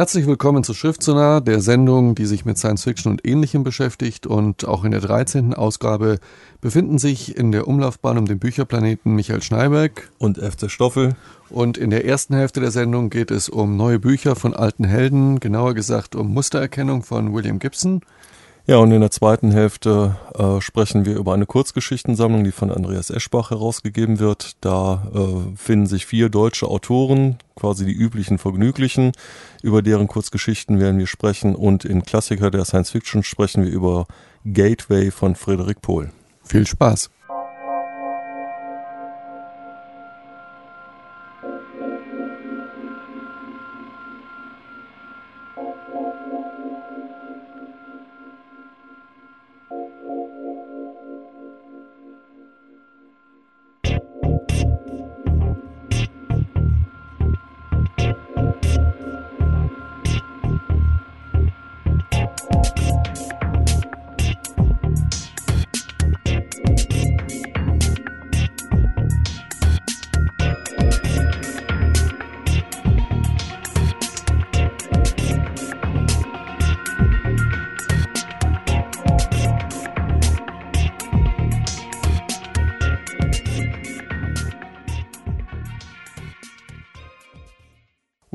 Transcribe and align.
Herzlich 0.00 0.26
willkommen 0.26 0.64
zu 0.64 0.72
Schriftsonar, 0.72 1.42
der 1.42 1.60
Sendung, 1.60 2.14
die 2.14 2.24
sich 2.24 2.46
mit 2.46 2.56
Science 2.56 2.84
Fiction 2.84 3.12
und 3.12 3.26
Ähnlichem 3.26 3.64
beschäftigt. 3.64 4.26
Und 4.26 4.66
auch 4.66 4.84
in 4.84 4.92
der 4.92 5.02
13. 5.02 5.52
Ausgabe 5.52 6.20
befinden 6.62 6.96
sich 6.96 7.36
in 7.36 7.52
der 7.52 7.68
Umlaufbahn 7.68 8.16
um 8.16 8.24
den 8.24 8.38
Bücherplaneten 8.38 9.14
Michael 9.14 9.42
Schneiberg 9.42 10.10
und 10.16 10.38
F.C. 10.38 10.70
Stoffel. 10.70 11.16
Und 11.50 11.76
in 11.76 11.90
der 11.90 12.06
ersten 12.06 12.34
Hälfte 12.34 12.60
der 12.60 12.70
Sendung 12.70 13.10
geht 13.10 13.30
es 13.30 13.50
um 13.50 13.76
neue 13.76 13.98
Bücher 13.98 14.36
von 14.36 14.54
alten 14.54 14.84
Helden, 14.84 15.38
genauer 15.38 15.74
gesagt 15.74 16.14
um 16.14 16.32
Mustererkennung 16.32 17.02
von 17.02 17.34
William 17.34 17.58
Gibson. 17.58 18.00
Ja, 18.66 18.76
und 18.76 18.92
in 18.92 19.00
der 19.00 19.10
zweiten 19.10 19.50
Hälfte 19.50 20.16
äh, 20.34 20.60
sprechen 20.60 21.04
wir 21.04 21.16
über 21.16 21.34
eine 21.34 21.46
Kurzgeschichtensammlung, 21.46 22.44
die 22.44 22.52
von 22.52 22.70
Andreas 22.70 23.10
Eschbach 23.10 23.50
herausgegeben 23.50 24.18
wird. 24.18 24.56
Da 24.60 25.08
äh, 25.14 25.56
finden 25.56 25.86
sich 25.86 26.06
vier 26.06 26.28
deutsche 26.28 26.68
Autoren, 26.68 27.38
quasi 27.56 27.84
die 27.84 27.92
üblichen 27.92 28.38
Vergnüglichen. 28.38 29.12
Über 29.62 29.82
deren 29.82 30.06
Kurzgeschichten 30.06 30.78
werden 30.78 30.98
wir 30.98 31.06
sprechen. 31.06 31.54
Und 31.54 31.84
in 31.84 32.02
Klassiker 32.02 32.50
der 32.50 32.64
Science 32.64 32.90
Fiction 32.90 33.22
sprechen 33.22 33.64
wir 33.64 33.70
über 33.72 34.06
Gateway 34.44 35.10
von 35.10 35.34
Frederik 35.34 35.82
Pohl. 35.82 36.10
Viel 36.44 36.66
Spaß! 36.66 37.10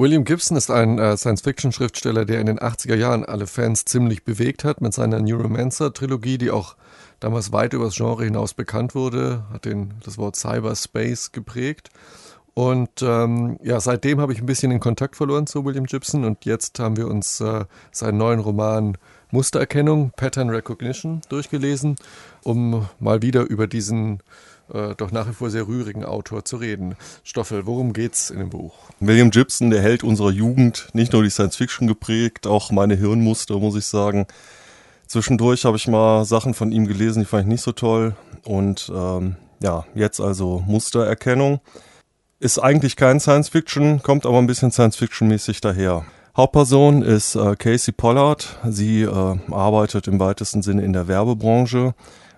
William 0.06 0.24
Gibson 0.24 0.56
ist 0.56 0.70
ein 0.70 1.00
äh, 1.00 1.18
Science-Fiction-Schriftsteller, 1.18 2.26
der 2.26 2.40
in 2.40 2.46
den 2.46 2.60
80er 2.60 2.94
Jahren 2.94 3.26
alle 3.26 3.48
Fans 3.48 3.86
ziemlich 3.86 4.24
bewegt 4.24 4.64
hat 4.64 4.80
mit 4.80 4.94
seiner 4.94 5.20
Neuromancer-Trilogie, 5.20 6.38
die 6.38 6.52
auch 6.52 6.76
damals 7.20 7.52
weit 7.52 7.74
über 7.74 7.86
das 7.86 7.96
Genre 7.96 8.24
hinaus 8.24 8.54
bekannt 8.54 8.94
wurde, 8.94 9.46
hat 9.52 9.66
den, 9.66 9.96
das 10.04 10.20
Wort 10.20 10.36
Cyberspace 10.36 11.32
geprägt. 11.32 11.90
Und 12.54 13.02
ähm, 13.02 13.58
ja, 13.64 13.80
seitdem 13.80 14.22
habe 14.22 14.32
ich 14.32 14.42
ein 14.42 14.46
bisschen 14.46 14.70
den 14.70 14.80
Kontakt 14.80 15.16
verloren 15.16 15.48
zu 15.48 15.66
William 15.66 15.86
Gibson 15.86 16.24
und 16.24 16.46
jetzt 16.46 16.78
haben 16.78 16.98
wir 16.98 17.08
uns 17.08 17.42
äh, 17.42 17.66
seinen 17.92 18.20
neuen 18.20 18.42
Roman 18.42 19.00
Mustererkennung, 19.32 20.12
Pattern 20.16 20.52
Recognition, 20.52 21.22
durchgelesen, 21.30 21.96
um 22.44 22.88
mal 23.00 23.24
wieder 23.24 23.42
über 23.42 23.66
diesen 23.66 24.20
äh, 24.74 24.96
doch 24.96 25.12
nach 25.12 25.28
wie 25.28 25.34
vor 25.34 25.50
sehr 25.50 25.68
rührigen 25.68 26.04
Autor 26.04 26.46
zu 26.46 26.58
reden. 26.58 26.96
Stoffel, 27.24 27.66
worum 27.66 27.94
geht's 27.94 28.30
in 28.30 28.40
dem 28.40 28.50
Buch? 28.50 28.74
William 29.00 29.32
Gibson, 29.32 29.70
der 29.70 29.82
Held 29.82 30.04
unserer 30.04 30.32
Jugend, 30.32 30.88
nicht 30.94 31.14
nur 31.14 31.24
die 31.24 31.30
Science 31.30 31.56
Fiction 31.56 31.88
geprägt, 31.88 32.48
auch 32.48 32.72
meine 32.72 32.96
Hirnmuster, 32.96 33.58
muss 33.58 33.76
ich 33.76 33.86
sagen. 33.86 34.28
Zwischendurch 35.08 35.66
habe 35.66 35.78
ich 35.78 35.88
mal 35.88 36.26
Sachen 36.26 36.54
von 36.54 36.72
ihm 36.72 36.88
gelesen, 36.88 37.20
die 37.20 37.26
fand 37.26 37.44
ich 37.44 37.50
nicht 37.50 37.62
so 37.62 37.72
toll. 37.72 38.16
Und 38.44 38.92
ähm, 38.94 39.36
ja, 39.62 39.86
jetzt 39.94 40.20
also 40.20 40.64
Mustererkennung. 40.66 41.60
Ist 42.40 42.60
eigentlich 42.60 42.96
kein 42.96 43.20
Science 43.20 43.50
Fiction, 43.50 44.04
kommt 44.04 44.26
aber 44.26 44.40
ein 44.40 44.48
bisschen 44.48 44.72
Science 44.72 44.98
Fiction-mäßig 44.98 45.62
daher. 45.62 46.06
Hauptperson 46.36 47.02
ist 47.02 47.36
äh, 47.36 47.56
Casey 47.56 47.94
Pollard. 47.94 48.60
Sie 48.68 49.04
äh, 49.04 49.38
arbeitet 49.52 50.08
im 50.08 50.20
weitesten 50.20 50.62
Sinne 50.62 50.84
in 50.84 50.92
der 50.92 51.08
Werbebranche 51.08 51.94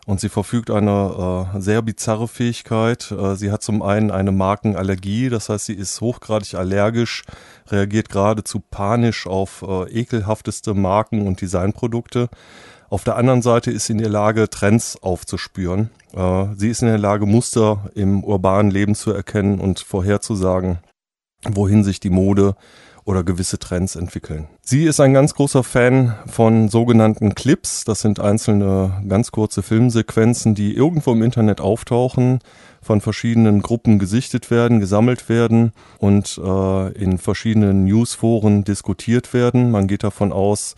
und 0.07 0.21
sie 0.21 0.29
verfügt 0.29 0.71
eine 0.71 1.51
äh, 1.53 1.59
sehr 1.59 1.81
bizarre 1.81 2.29
Fähigkeit. 2.29 3.11
Äh, 3.11 3.35
sie 3.35 3.51
hat 3.51 3.61
zum 3.61 3.81
einen 3.81 4.09
eine 4.09 4.31
Markenallergie, 4.31 5.27
das 5.27 5.49
heißt, 5.49 5.65
sie 5.65 5.73
ist 5.73 5.99
hochgradig 5.99 6.55
allergisch, 6.55 7.23
reagiert 7.67 8.07
geradezu 8.07 8.61
panisch 8.71 9.27
auf 9.27 9.65
äh, 9.67 9.83
ekelhafteste 9.91 10.73
Marken 10.73 11.27
und 11.27 11.41
Designprodukte. 11.41 12.29
Auf 12.89 13.03
der 13.03 13.17
anderen 13.17 13.41
Seite 13.41 13.69
ist 13.69 13.87
sie 13.87 13.93
in 13.93 13.99
der 13.99 14.09
Lage, 14.09 14.49
Trends 14.49 14.97
aufzuspüren. 15.03 15.89
Äh, 16.13 16.45
sie 16.55 16.69
ist 16.69 16.81
in 16.81 16.87
der 16.87 16.97
Lage, 16.97 17.25
Muster 17.25 17.91
im 17.93 18.23
urbanen 18.23 18.71
Leben 18.71 18.95
zu 18.95 19.11
erkennen 19.11 19.59
und 19.59 19.81
vorherzusagen, 19.81 20.79
wohin 21.43 21.83
sich 21.83 21.99
die 21.99 22.11
Mode 22.11 22.55
oder 23.07 23.23
gewisse 23.23 23.57
Trends 23.57 23.95
entwickeln. 23.95 24.49
Sie 24.61 24.83
ist 24.83 24.99
ein 24.99 25.13
ganz 25.13 25.33
großer 25.33 25.63
Fan 25.63 26.13
von 26.27 26.67
sogenannten 26.67 27.35
Clips. 27.35 27.85
Das 27.85 28.01
sind 28.01 28.19
einzelne 28.19 29.01
ganz 29.07 29.31
kurze 29.31 29.63
Filmsequenzen, 29.63 30.55
die 30.55 30.75
irgendwo 30.75 31.13
im 31.13 31.23
Internet 31.23 31.61
auftauchen, 31.61 32.39
von 32.81 32.99
verschiedenen 32.99 33.61
Gruppen 33.61 33.97
gesichtet 33.97 34.51
werden, 34.51 34.81
gesammelt 34.81 35.29
werden 35.29 35.71
und 35.99 36.37
äh, 36.37 36.91
in 37.01 37.17
verschiedenen 37.17 37.85
Newsforen 37.85 38.65
diskutiert 38.65 39.33
werden. 39.33 39.71
Man 39.71 39.87
geht 39.87 40.03
davon 40.03 40.33
aus, 40.33 40.75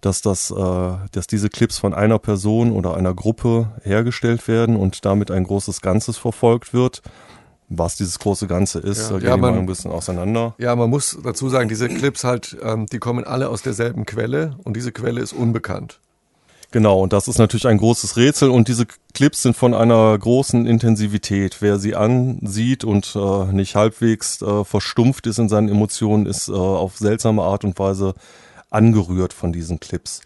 dass 0.00 0.22
das, 0.22 0.52
äh, 0.52 0.92
dass 1.10 1.26
diese 1.26 1.48
Clips 1.48 1.78
von 1.78 1.94
einer 1.94 2.20
Person 2.20 2.70
oder 2.70 2.96
einer 2.96 3.12
Gruppe 3.12 3.72
hergestellt 3.82 4.46
werden 4.46 4.76
und 4.76 5.04
damit 5.04 5.32
ein 5.32 5.42
großes 5.42 5.80
Ganzes 5.80 6.16
verfolgt 6.16 6.72
wird 6.72 7.02
was 7.68 7.96
dieses 7.96 8.18
große 8.18 8.46
Ganze 8.46 8.78
ist. 8.80 9.10
Ja, 9.10 9.18
da 9.18 9.26
ja, 9.28 9.36
man, 9.36 9.58
ein 9.58 9.66
bisschen 9.66 9.90
auseinander. 9.90 10.54
Ja, 10.58 10.76
man 10.76 10.90
muss 10.90 11.18
dazu 11.22 11.48
sagen, 11.48 11.68
diese 11.68 11.88
Clips 11.88 12.24
halt, 12.24 12.56
ähm, 12.62 12.86
die 12.86 12.98
kommen 12.98 13.24
alle 13.24 13.48
aus 13.48 13.62
derselben 13.62 14.06
Quelle 14.06 14.56
und 14.64 14.76
diese 14.76 14.92
Quelle 14.92 15.20
ist 15.20 15.32
unbekannt. 15.32 16.00
Genau, 16.72 17.00
und 17.00 17.12
das 17.12 17.28
ist 17.28 17.38
natürlich 17.38 17.66
ein 17.66 17.76
großes 17.76 18.16
Rätsel 18.16 18.48
und 18.48 18.66
diese 18.66 18.86
Clips 19.12 19.42
sind 19.42 19.54
von 19.54 19.74
einer 19.74 20.18
großen 20.18 20.64
Intensivität. 20.64 21.58
Wer 21.60 21.78
sie 21.78 21.94
ansieht 21.94 22.82
und 22.82 23.14
äh, 23.14 23.52
nicht 23.52 23.76
halbwegs 23.76 24.40
äh, 24.40 24.64
verstumpft 24.64 25.26
ist 25.26 25.38
in 25.38 25.50
seinen 25.50 25.68
Emotionen, 25.68 26.24
ist 26.24 26.48
äh, 26.48 26.52
auf 26.52 26.96
seltsame 26.96 27.42
Art 27.42 27.64
und 27.64 27.78
Weise 27.78 28.14
angerührt 28.70 29.34
von 29.34 29.52
diesen 29.52 29.80
Clips. 29.80 30.22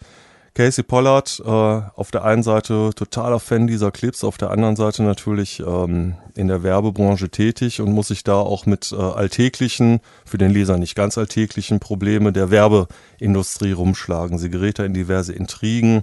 Casey 0.57 0.83
Pollard, 0.83 1.39
äh, 1.45 1.49
auf 1.51 2.09
der 2.09 2.23
einen 2.23 2.41
Seite 2.41 2.89
totaler 2.95 3.39
Fan 3.39 3.67
dieser 3.67 3.91
Clips, 3.91 4.23
auf 4.23 4.39
der 4.39 4.49
anderen 4.49 4.75
Seite 4.75 5.03
natürlich 5.03 5.59
ähm, 5.59 6.15
in 6.33 6.47
der 6.47 6.63
Werbebranche 6.63 7.29
tätig 7.29 7.79
und 7.79 7.91
muss 7.91 8.07
sich 8.07 8.23
da 8.23 8.37
auch 8.37 8.65
mit 8.65 8.91
äh, 8.91 8.95
alltäglichen, 8.95 9.99
für 10.25 10.39
den 10.39 10.49
Leser 10.49 10.79
nicht 10.79 10.95
ganz 10.95 11.15
alltäglichen 11.19 11.79
Probleme 11.79 12.33
der 12.33 12.49
Werbeindustrie 12.49 13.73
rumschlagen. 13.73 14.39
Sie 14.39 14.49
gerät 14.49 14.79
da 14.79 14.85
in 14.85 14.95
diverse 14.95 15.31
Intrigen 15.31 16.01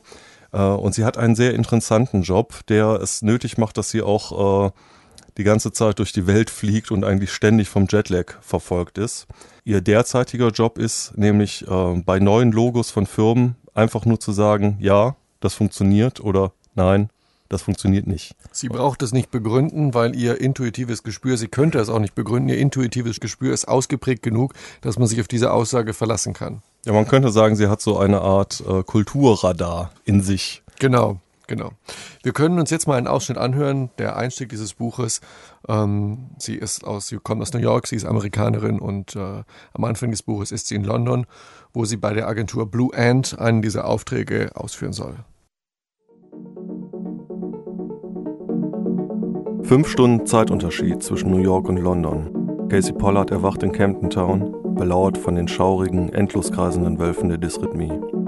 äh, 0.52 0.58
und 0.62 0.94
sie 0.94 1.04
hat 1.04 1.18
einen 1.18 1.34
sehr 1.34 1.52
interessanten 1.54 2.22
Job, 2.22 2.54
der 2.68 3.00
es 3.02 3.22
nötig 3.22 3.58
macht, 3.58 3.76
dass 3.76 3.90
sie 3.90 4.02
auch 4.02 4.68
äh, 4.68 4.70
die 5.36 5.42
ganze 5.42 5.72
Zeit 5.72 5.98
durch 5.98 6.12
die 6.12 6.28
Welt 6.28 6.48
fliegt 6.48 6.92
und 6.92 7.02
eigentlich 7.02 7.32
ständig 7.32 7.68
vom 7.68 7.88
Jetlag 7.90 8.34
verfolgt 8.40 8.98
ist. 8.98 9.26
Ihr 9.64 9.80
derzeitiger 9.80 10.50
Job 10.50 10.78
ist 10.78 11.18
nämlich 11.18 11.66
äh, 11.66 12.02
bei 12.06 12.20
neuen 12.20 12.52
Logos 12.52 12.92
von 12.92 13.06
Firmen 13.06 13.56
einfach 13.74 14.04
nur 14.06 14.20
zu 14.20 14.32
sagen, 14.32 14.76
ja, 14.80 15.16
das 15.40 15.54
funktioniert 15.54 16.20
oder 16.20 16.52
nein, 16.74 17.10
das 17.48 17.62
funktioniert 17.62 18.06
nicht. 18.06 18.34
Sie 18.52 18.68
braucht 18.68 19.02
es 19.02 19.12
nicht 19.12 19.30
begründen, 19.30 19.94
weil 19.94 20.16
ihr 20.16 20.40
intuitives 20.40 21.02
Gespür, 21.02 21.36
sie 21.36 21.48
könnte 21.48 21.78
es 21.78 21.88
auch 21.88 21.98
nicht 21.98 22.14
begründen, 22.14 22.48
ihr 22.48 22.58
intuitives 22.58 23.20
Gespür 23.20 23.52
ist 23.52 23.66
ausgeprägt 23.66 24.22
genug, 24.22 24.54
dass 24.80 24.98
man 24.98 25.06
sich 25.06 25.20
auf 25.20 25.28
diese 25.28 25.52
Aussage 25.52 25.92
verlassen 25.92 26.32
kann. 26.32 26.62
Ja, 26.86 26.92
man 26.92 27.06
könnte 27.06 27.30
sagen, 27.30 27.56
sie 27.56 27.68
hat 27.68 27.80
so 27.80 27.98
eine 27.98 28.20
Art 28.20 28.62
äh, 28.66 28.82
Kulturradar 28.82 29.92
in 30.04 30.20
sich. 30.20 30.62
Genau, 30.78 31.20
genau. 31.46 31.70
Wir 32.22 32.32
können 32.32 32.58
uns 32.58 32.70
jetzt 32.70 32.86
mal 32.86 32.96
einen 32.96 33.06
Ausschnitt 33.06 33.38
anhören, 33.38 33.90
der 33.98 34.16
Einstieg 34.16 34.48
dieses 34.48 34.74
Buches. 34.74 35.20
Ähm, 35.68 36.30
sie 36.38 36.56
ist 36.56 36.84
aus, 36.84 37.08
sie 37.08 37.18
kommt 37.18 37.42
aus 37.42 37.52
New 37.52 37.60
York, 37.60 37.86
sie 37.86 37.96
ist 37.96 38.04
Amerikanerin 38.04 38.78
und 38.78 39.16
äh, 39.16 39.42
am 39.72 39.84
Anfang 39.84 40.10
des 40.10 40.22
Buches 40.22 40.52
ist 40.52 40.68
sie 40.68 40.74
in 40.74 40.84
London 40.84 41.26
wo 41.74 41.84
sie 41.84 41.96
bei 41.96 42.14
der 42.14 42.28
Agentur 42.28 42.70
Blue 42.70 42.90
Ant 42.94 43.38
einen 43.38 43.60
dieser 43.60 43.86
Aufträge 43.86 44.52
ausführen 44.54 44.92
soll. 44.92 45.16
Fünf 49.64 49.88
Stunden 49.88 50.24
Zeitunterschied 50.24 51.02
zwischen 51.02 51.30
New 51.30 51.38
York 51.38 51.68
und 51.68 51.78
London. 51.78 52.68
Casey 52.68 52.92
Pollard 52.92 53.30
erwacht 53.30 53.62
in 53.62 53.72
Camden 53.72 54.08
Town, 54.08 54.54
belauert 54.76 55.18
von 55.18 55.34
den 55.34 55.48
schaurigen, 55.48 56.12
endlos 56.12 56.52
kreisenden 56.52 56.98
Wölfen 56.98 57.28
der 57.28 57.38
Dysrhythmie. 57.38 58.23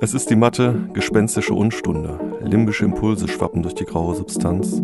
Es 0.00 0.14
ist 0.14 0.30
die 0.30 0.36
matte, 0.36 0.88
gespenstische 0.92 1.54
Unstunde. 1.54 2.18
Limbische 2.42 2.84
Impulse 2.84 3.28
schwappen 3.28 3.62
durch 3.62 3.74
die 3.74 3.84
graue 3.84 4.14
Substanz. 4.14 4.82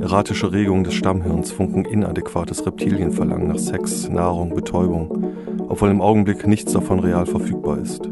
Erratische 0.00 0.52
Regungen 0.52 0.84
des 0.84 0.94
Stammhirns 0.94 1.50
funken 1.50 1.84
inadäquates 1.84 2.66
Reptilienverlangen 2.66 3.48
nach 3.48 3.58
Sex, 3.58 4.08
Nahrung, 4.08 4.54
Betäubung 4.54 5.28
obwohl 5.68 5.90
im 5.90 6.00
Augenblick 6.00 6.46
nichts 6.46 6.72
davon 6.72 7.00
real 7.00 7.26
verfügbar 7.26 7.78
ist. 7.78 8.08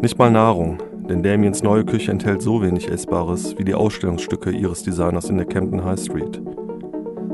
Nicht 0.00 0.18
mal 0.18 0.30
Nahrung, 0.30 0.78
denn 1.08 1.22
Damiens 1.22 1.62
neue 1.62 1.84
Küche 1.84 2.10
enthält 2.10 2.42
so 2.42 2.62
wenig 2.62 2.88
Essbares 2.88 3.58
wie 3.58 3.64
die 3.64 3.74
Ausstellungsstücke 3.74 4.50
ihres 4.50 4.82
Designers 4.82 5.28
in 5.28 5.36
der 5.36 5.46
Camden 5.46 5.84
High 5.84 6.00
Street. 6.00 6.40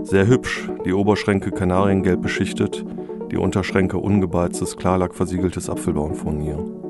Sehr 0.02 0.26
hübsch, 0.26 0.70
die 0.84 0.94
Oberschränke 0.94 1.50
kanariengelb 1.50 2.22
beschichtet, 2.22 2.84
die 3.30 3.36
Unterschränke 3.36 3.98
ungebeiztes, 3.98 4.76
klarlackversiegeltes 4.76 5.68
Apfelbaumfurnier. 5.68 6.89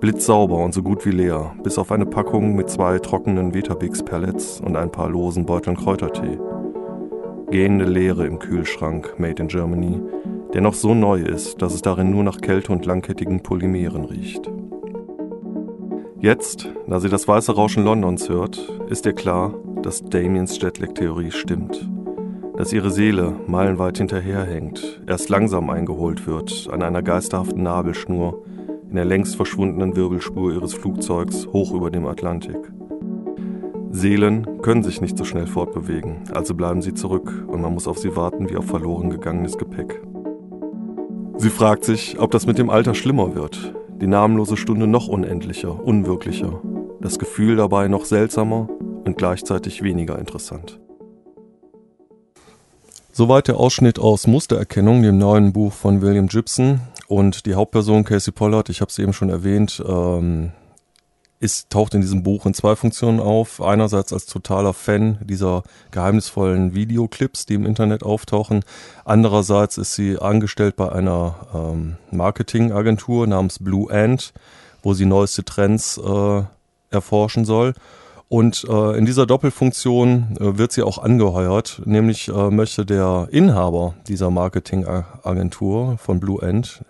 Blitzsauber 0.00 0.58
und 0.58 0.74
so 0.74 0.82
gut 0.82 1.06
wie 1.06 1.10
leer, 1.10 1.54
bis 1.62 1.78
auf 1.78 1.90
eine 1.90 2.04
Packung 2.04 2.54
mit 2.54 2.68
zwei 2.68 2.98
trockenen 2.98 3.54
Vetabix-Pellets 3.54 4.60
und 4.60 4.76
ein 4.76 4.92
paar 4.92 5.08
losen 5.08 5.46
Beuteln 5.46 5.76
Kräutertee. 5.76 6.38
Gehende 7.50 7.86
Leere 7.86 8.26
im 8.26 8.38
Kühlschrank, 8.38 9.14
made 9.18 9.42
in 9.42 9.48
Germany, 9.48 10.00
der 10.52 10.60
noch 10.60 10.74
so 10.74 10.94
neu 10.94 11.22
ist, 11.22 11.62
dass 11.62 11.72
es 11.72 11.80
darin 11.80 12.10
nur 12.10 12.24
nach 12.24 12.42
Kälte 12.42 12.72
und 12.72 12.84
langkettigen 12.84 13.42
Polymeren 13.42 14.04
riecht. 14.04 14.50
Jetzt, 16.18 16.68
da 16.86 17.00
sie 17.00 17.08
das 17.08 17.26
weiße 17.26 17.54
Rauschen 17.54 17.84
Londons 17.84 18.28
hört, 18.28 18.58
ist 18.90 19.06
ihr 19.06 19.14
klar, 19.14 19.54
dass 19.82 20.02
Damiens 20.02 20.60
Jetlag-Theorie 20.60 21.30
stimmt. 21.30 21.88
Dass 22.56 22.72
ihre 22.72 22.90
Seele 22.90 23.34
meilenweit 23.46 23.98
hinterherhängt, 23.98 25.02
erst 25.06 25.30
langsam 25.30 25.70
eingeholt 25.70 26.26
wird 26.26 26.68
an 26.70 26.82
einer 26.82 27.02
geisterhaften 27.02 27.62
Nabelschnur 27.62 28.42
in 28.88 28.96
der 28.96 29.04
längst 29.04 29.36
verschwundenen 29.36 29.96
Wirbelspur 29.96 30.52
ihres 30.52 30.74
Flugzeugs 30.74 31.46
hoch 31.52 31.72
über 31.72 31.90
dem 31.90 32.06
Atlantik. 32.06 32.56
Seelen 33.90 34.60
können 34.62 34.82
sich 34.82 35.00
nicht 35.00 35.16
so 35.16 35.24
schnell 35.24 35.46
fortbewegen, 35.46 36.24
also 36.32 36.54
bleiben 36.54 36.82
sie 36.82 36.94
zurück 36.94 37.46
und 37.48 37.62
man 37.62 37.72
muss 37.72 37.88
auf 37.88 37.98
sie 37.98 38.14
warten 38.14 38.50
wie 38.50 38.56
auf 38.56 38.66
verloren 38.66 39.10
gegangenes 39.10 39.56
Gepäck. 39.56 40.02
Sie 41.38 41.50
fragt 41.50 41.84
sich, 41.84 42.18
ob 42.18 42.30
das 42.30 42.46
mit 42.46 42.58
dem 42.58 42.70
Alter 42.70 42.94
schlimmer 42.94 43.34
wird, 43.34 43.74
die 44.00 44.06
namenlose 44.06 44.56
Stunde 44.56 44.86
noch 44.86 45.08
unendlicher, 45.08 45.82
unwirklicher, 45.84 46.60
das 47.00 47.18
Gefühl 47.18 47.56
dabei 47.56 47.88
noch 47.88 48.04
seltsamer 48.04 48.68
und 49.04 49.16
gleichzeitig 49.16 49.82
weniger 49.82 50.18
interessant. 50.18 50.80
Soweit 53.12 53.48
der 53.48 53.56
Ausschnitt 53.56 53.98
aus 53.98 54.26
Mustererkennung, 54.26 55.02
dem 55.02 55.16
neuen 55.16 55.54
Buch 55.54 55.72
von 55.72 56.02
William 56.02 56.26
Gibson. 56.26 56.80
Und 57.08 57.46
die 57.46 57.54
Hauptperson 57.54 58.04
Casey 58.04 58.32
Pollard, 58.32 58.68
ich 58.68 58.80
habe 58.80 58.90
es 58.90 58.98
eben 58.98 59.12
schon 59.12 59.30
erwähnt, 59.30 59.82
ähm, 59.86 60.52
ist, 61.38 61.70
taucht 61.70 61.94
in 61.94 62.00
diesem 62.00 62.22
Buch 62.22 62.46
in 62.46 62.54
zwei 62.54 62.76
Funktionen 62.76 63.20
auf. 63.20 63.60
Einerseits 63.60 64.12
als 64.12 64.26
totaler 64.26 64.72
Fan 64.72 65.18
dieser 65.22 65.62
geheimnisvollen 65.90 66.74
Videoclips, 66.74 67.46
die 67.46 67.54
im 67.54 67.66
Internet 67.66 68.02
auftauchen. 68.02 68.64
Andererseits 69.04 69.78
ist 69.78 69.94
sie 69.94 70.18
angestellt 70.18 70.76
bei 70.76 70.90
einer 70.90 71.34
ähm, 71.54 71.96
Marketingagentur 72.10 73.26
namens 73.26 73.58
Blue 73.58 73.90
Ant, 73.92 74.32
wo 74.82 74.94
sie 74.94 75.04
neueste 75.04 75.44
Trends 75.44 75.98
äh, 75.98 76.42
erforschen 76.90 77.44
soll. 77.44 77.74
Und 78.28 78.64
äh, 78.68 78.98
in 78.98 79.06
dieser 79.06 79.26
Doppelfunktion 79.26 80.36
äh, 80.40 80.58
wird 80.58 80.72
sie 80.72 80.82
auch 80.82 80.98
angeheuert, 80.98 81.82
nämlich 81.84 82.28
äh, 82.28 82.50
möchte 82.50 82.84
der 82.84 83.28
Inhaber 83.30 83.94
dieser 84.08 84.30
Marketingagentur 84.30 85.96
von 85.98 86.18
Blue 86.18 86.42
Ant, 86.42 86.82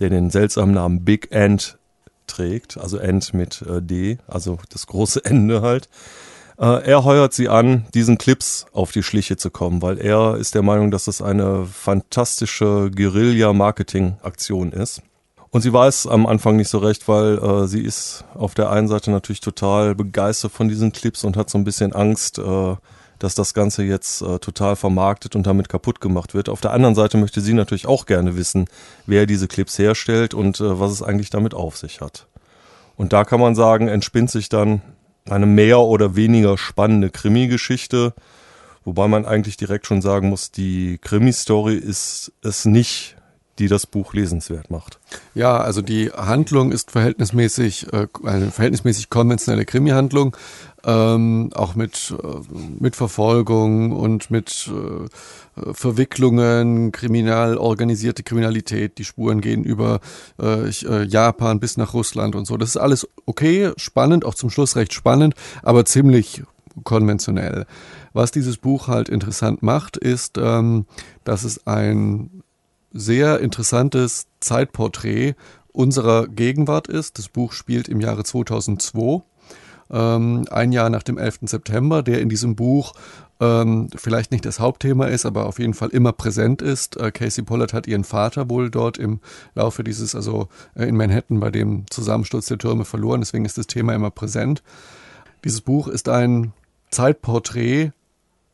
der 0.00 0.10
den 0.10 0.30
seltsamen 0.30 0.74
Namen 0.74 1.04
Big 1.04 1.34
Ant 1.34 1.78
trägt, 2.26 2.78
also 2.78 2.98
End 2.98 3.34
mit 3.34 3.62
äh, 3.62 3.82
D, 3.82 4.18
also 4.26 4.58
das 4.70 4.86
große 4.86 5.24
Ende 5.24 5.62
halt. 5.62 5.88
Äh, 6.58 6.84
er 6.88 7.04
heuert 7.04 7.32
sie 7.32 7.48
an, 7.48 7.86
diesen 7.94 8.18
Clips 8.18 8.66
auf 8.72 8.92
die 8.92 9.02
Schliche 9.02 9.36
zu 9.36 9.50
kommen, 9.50 9.82
weil 9.82 9.98
er 9.98 10.36
ist 10.36 10.54
der 10.54 10.62
Meinung, 10.62 10.90
dass 10.90 11.06
das 11.06 11.20
eine 11.20 11.66
fantastische 11.66 12.90
Guerilla-Marketing-Aktion 12.94 14.72
ist. 14.72 15.02
Und 15.50 15.60
sie 15.60 15.72
weiß 15.72 16.08
am 16.08 16.26
Anfang 16.26 16.56
nicht 16.56 16.68
so 16.68 16.78
recht, 16.78 17.06
weil 17.06 17.38
äh, 17.38 17.66
sie 17.66 17.80
ist 17.80 18.24
auf 18.34 18.54
der 18.54 18.70
einen 18.70 18.88
Seite 18.88 19.10
natürlich 19.10 19.40
total 19.40 19.94
begeistert 19.94 20.52
von 20.52 20.68
diesen 20.68 20.92
Clips 20.92 21.22
und 21.22 21.36
hat 21.36 21.48
so 21.48 21.58
ein 21.58 21.64
bisschen 21.64 21.92
Angst, 21.92 22.38
äh, 22.38 22.76
dass 23.24 23.34
das 23.34 23.54
Ganze 23.54 23.84
jetzt 23.84 24.20
äh, 24.20 24.38
total 24.38 24.76
vermarktet 24.76 25.34
und 25.34 25.46
damit 25.46 25.70
kaputt 25.70 25.98
gemacht 26.02 26.34
wird. 26.34 26.50
Auf 26.50 26.60
der 26.60 26.72
anderen 26.72 26.94
Seite 26.94 27.16
möchte 27.16 27.40
sie 27.40 27.54
natürlich 27.54 27.86
auch 27.86 28.04
gerne 28.04 28.36
wissen, 28.36 28.66
wer 29.06 29.24
diese 29.24 29.48
Clips 29.48 29.78
herstellt 29.78 30.34
und 30.34 30.60
äh, 30.60 30.78
was 30.78 30.92
es 30.92 31.02
eigentlich 31.02 31.30
damit 31.30 31.54
auf 31.54 31.78
sich 31.78 32.02
hat. 32.02 32.26
Und 32.96 33.14
da 33.14 33.24
kann 33.24 33.40
man 33.40 33.54
sagen, 33.54 33.88
entspinnt 33.88 34.30
sich 34.30 34.50
dann 34.50 34.82
eine 35.28 35.46
mehr 35.46 35.80
oder 35.80 36.16
weniger 36.16 36.58
spannende 36.58 37.08
Krimi-Geschichte, 37.08 38.12
wobei 38.84 39.08
man 39.08 39.24
eigentlich 39.24 39.56
direkt 39.56 39.86
schon 39.86 40.02
sagen 40.02 40.28
muss, 40.28 40.50
die 40.50 40.98
Krimi-Story 40.98 41.76
ist 41.76 42.30
es 42.42 42.66
nicht, 42.66 43.16
die 43.58 43.68
das 43.68 43.86
Buch 43.86 44.14
lesenswert 44.14 44.70
macht. 44.70 44.98
Ja, 45.34 45.58
also 45.58 45.82
die 45.82 46.10
Handlung 46.10 46.72
ist 46.72 46.90
verhältnismäßig, 46.90 47.92
äh, 47.92 48.08
eine 48.24 48.50
verhältnismäßig 48.50 49.10
konventionelle 49.10 49.64
Krimi-Handlung, 49.64 50.36
ähm, 50.84 51.50
auch 51.54 51.74
mit, 51.74 52.14
äh, 52.22 52.26
mit 52.78 52.96
Verfolgung 52.96 53.92
und 53.92 54.30
mit 54.30 54.70
äh, 54.70 55.72
Verwicklungen, 55.72 56.92
kriminal 56.92 57.56
organisierte 57.56 58.22
Kriminalität. 58.22 58.98
Die 58.98 59.04
Spuren 59.04 59.40
gehen 59.40 59.64
über 59.64 60.00
äh, 60.40 60.68
äh, 60.68 61.04
Japan 61.04 61.60
bis 61.60 61.76
nach 61.76 61.94
Russland 61.94 62.34
und 62.34 62.46
so. 62.46 62.56
Das 62.56 62.70
ist 62.70 62.76
alles 62.76 63.08
okay, 63.24 63.70
spannend, 63.76 64.24
auch 64.24 64.34
zum 64.34 64.50
Schluss 64.50 64.76
recht 64.76 64.92
spannend, 64.92 65.34
aber 65.62 65.84
ziemlich 65.84 66.42
konventionell. 66.82 67.66
Was 68.12 68.32
dieses 68.32 68.56
Buch 68.56 68.88
halt 68.88 69.08
interessant 69.08 69.62
macht, 69.62 69.96
ist, 69.96 70.38
ähm, 70.38 70.86
dass 71.24 71.44
es 71.44 71.66
ein 71.66 72.33
sehr 72.94 73.40
interessantes 73.40 74.28
Zeitporträt 74.40 75.34
unserer 75.72 76.28
Gegenwart 76.28 76.88
ist. 76.88 77.18
Das 77.18 77.28
Buch 77.28 77.52
spielt 77.52 77.88
im 77.88 78.00
Jahre 78.00 78.24
2002 78.24 79.22
ähm, 79.90 80.46
ein 80.50 80.72
Jahr 80.72 80.88
nach 80.88 81.02
dem 81.02 81.18
11. 81.18 81.40
September, 81.42 82.02
der 82.02 82.20
in 82.20 82.28
diesem 82.28 82.56
Buch 82.56 82.94
ähm, 83.40 83.88
vielleicht 83.94 84.30
nicht 84.30 84.46
das 84.46 84.60
Hauptthema 84.60 85.06
ist, 85.06 85.26
aber 85.26 85.46
auf 85.46 85.58
jeden 85.58 85.74
Fall 85.74 85.88
immer 85.88 86.12
präsent 86.12 86.62
ist. 86.62 86.96
Äh, 86.96 87.10
Casey 87.10 87.44
Pollard 87.44 87.72
hat 87.72 87.86
ihren 87.86 88.04
Vater 88.04 88.48
wohl 88.48 88.70
dort 88.70 88.96
im 88.96 89.20
Laufe 89.54 89.84
dieses, 89.84 90.14
also 90.14 90.48
äh, 90.74 90.84
in 90.84 90.96
Manhattan 90.96 91.40
bei 91.40 91.50
dem 91.50 91.84
Zusammensturz 91.90 92.46
der 92.46 92.58
Türme 92.58 92.84
verloren, 92.84 93.20
deswegen 93.20 93.44
ist 93.44 93.58
das 93.58 93.66
Thema 93.66 93.94
immer 93.94 94.10
präsent. 94.10 94.62
Dieses 95.44 95.60
Buch 95.60 95.88
ist 95.88 96.08
ein 96.08 96.52
Zeitporträt 96.90 97.90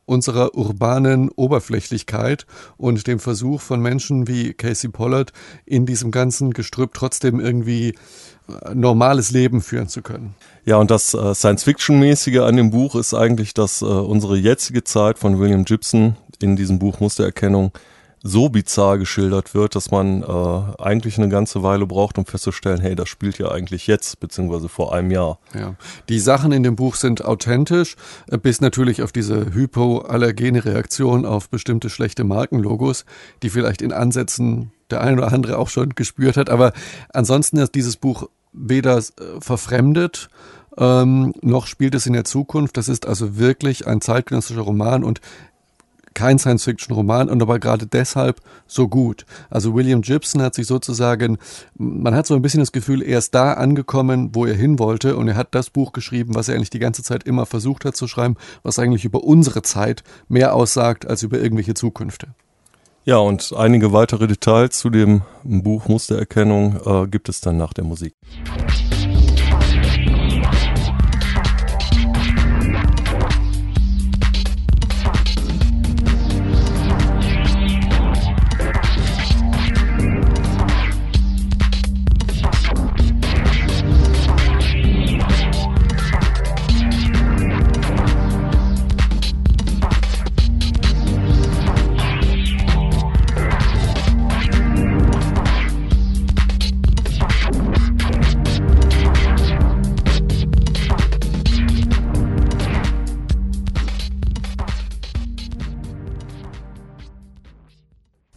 unserer 0.05 0.55
urbanen 0.55 1.29
Oberflächlichkeit 1.29 2.45
und 2.77 3.07
dem 3.07 3.19
Versuch 3.19 3.61
von 3.61 3.81
Menschen 3.81 4.27
wie 4.27 4.53
Casey 4.53 4.89
Pollard 4.89 5.31
in 5.65 5.85
diesem 5.85 6.11
ganzen 6.11 6.51
Gestrüpp 6.51 6.93
trotzdem 6.93 7.39
irgendwie 7.39 7.95
normales 8.73 9.31
Leben 9.31 9.61
führen 9.61 9.87
zu 9.87 10.01
können. 10.01 10.35
Ja, 10.65 10.77
und 10.77 10.91
das 10.91 11.13
äh, 11.13 11.33
Science-Fiction-mäßige 11.33 12.39
an 12.39 12.55
dem 12.55 12.71
Buch 12.71 12.95
ist 12.95 13.13
eigentlich, 13.13 13.53
dass 13.53 13.81
äh, 13.81 13.85
unsere 13.85 14.37
jetzige 14.37 14.83
Zeit 14.83 15.17
von 15.19 15.39
William 15.39 15.65
Gibson 15.65 16.15
in 16.41 16.55
diesem 16.55 16.79
Buch 16.79 16.99
Mustererkennung 16.99 17.71
so 18.23 18.49
bizarr 18.49 18.97
geschildert 18.97 19.53
wird, 19.55 19.75
dass 19.75 19.89
man 19.89 20.21
äh, 20.21 20.81
eigentlich 20.81 21.17
eine 21.17 21.29
ganze 21.29 21.63
Weile 21.63 21.87
braucht, 21.87 22.17
um 22.17 22.25
festzustellen, 22.25 22.79
hey, 22.79 22.95
das 22.95 23.09
spielt 23.09 23.39
ja 23.39 23.49
eigentlich 23.49 23.87
jetzt, 23.87 24.19
beziehungsweise 24.19 24.69
vor 24.69 24.93
einem 24.93 25.09
Jahr. 25.11 25.39
Ja. 25.53 25.75
Die 26.07 26.19
Sachen 26.19 26.51
in 26.51 26.63
dem 26.63 26.75
Buch 26.75 26.95
sind 26.95 27.25
authentisch, 27.25 27.95
äh, 28.29 28.37
bis 28.37 28.61
natürlich 28.61 29.01
auf 29.01 29.11
diese 29.11 29.53
hypoallergene 29.53 30.63
Reaktion 30.63 31.25
auf 31.25 31.49
bestimmte 31.49 31.89
schlechte 31.89 32.23
Markenlogos, 32.23 33.05
die 33.41 33.49
vielleicht 33.49 33.81
in 33.81 33.91
Ansätzen 33.91 34.71
der 34.91 35.01
eine 35.01 35.17
oder 35.17 35.33
andere 35.33 35.57
auch 35.57 35.69
schon 35.69 35.89
gespürt 35.95 36.37
hat. 36.37 36.49
Aber 36.49 36.73
ansonsten 37.13 37.57
ist 37.57 37.73
dieses 37.73 37.95
Buch 37.95 38.29
weder 38.53 38.97
äh, 38.97 39.01
verfremdet, 39.39 40.29
ähm, 40.77 41.33
noch 41.41 41.67
spielt 41.67 41.95
es 41.95 42.05
in 42.05 42.13
der 42.13 42.23
Zukunft. 42.23 42.77
Das 42.77 42.87
ist 42.87 43.05
also 43.05 43.37
wirklich 43.37 43.87
ein 43.87 43.99
zeitgenössischer 43.99 44.61
Roman 44.61 45.03
und 45.03 45.19
kein 46.13 46.39
Science-Fiction-Roman 46.39 47.29
und 47.29 47.41
aber 47.41 47.59
gerade 47.59 47.87
deshalb 47.87 48.41
so 48.67 48.87
gut. 48.87 49.25
Also 49.49 49.73
William 49.73 50.01
Gibson 50.01 50.41
hat 50.41 50.55
sich 50.55 50.67
sozusagen, 50.67 51.37
man 51.75 52.15
hat 52.15 52.27
so 52.27 52.35
ein 52.35 52.41
bisschen 52.41 52.59
das 52.59 52.71
Gefühl, 52.71 53.01
er 53.01 53.19
ist 53.19 53.35
da 53.35 53.53
angekommen, 53.53 54.29
wo 54.33 54.45
er 54.45 54.55
hin 54.55 54.79
wollte 54.79 55.15
und 55.17 55.27
er 55.27 55.35
hat 55.35 55.53
das 55.55 55.69
Buch 55.69 55.93
geschrieben, 55.93 56.35
was 56.35 56.49
er 56.49 56.55
eigentlich 56.55 56.69
die 56.69 56.79
ganze 56.79 57.03
Zeit 57.03 57.23
immer 57.23 57.45
versucht 57.45 57.85
hat 57.85 57.95
zu 57.95 58.07
schreiben, 58.07 58.35
was 58.63 58.79
eigentlich 58.79 59.05
über 59.05 59.23
unsere 59.23 59.61
Zeit 59.61 60.03
mehr 60.27 60.53
aussagt 60.53 61.07
als 61.07 61.23
über 61.23 61.39
irgendwelche 61.39 61.73
Zukünfte. 61.73 62.27
Ja, 63.03 63.17
und 63.17 63.53
einige 63.57 63.93
weitere 63.93 64.27
Details 64.27 64.77
zu 64.77 64.91
dem 64.91 65.23
Buch 65.43 65.87
Mustererkennung 65.87 66.79
äh, 66.85 67.07
gibt 67.07 67.29
es 67.29 67.41
dann 67.41 67.57
nach 67.57 67.73
der 67.73 67.83
Musik. 67.83 68.13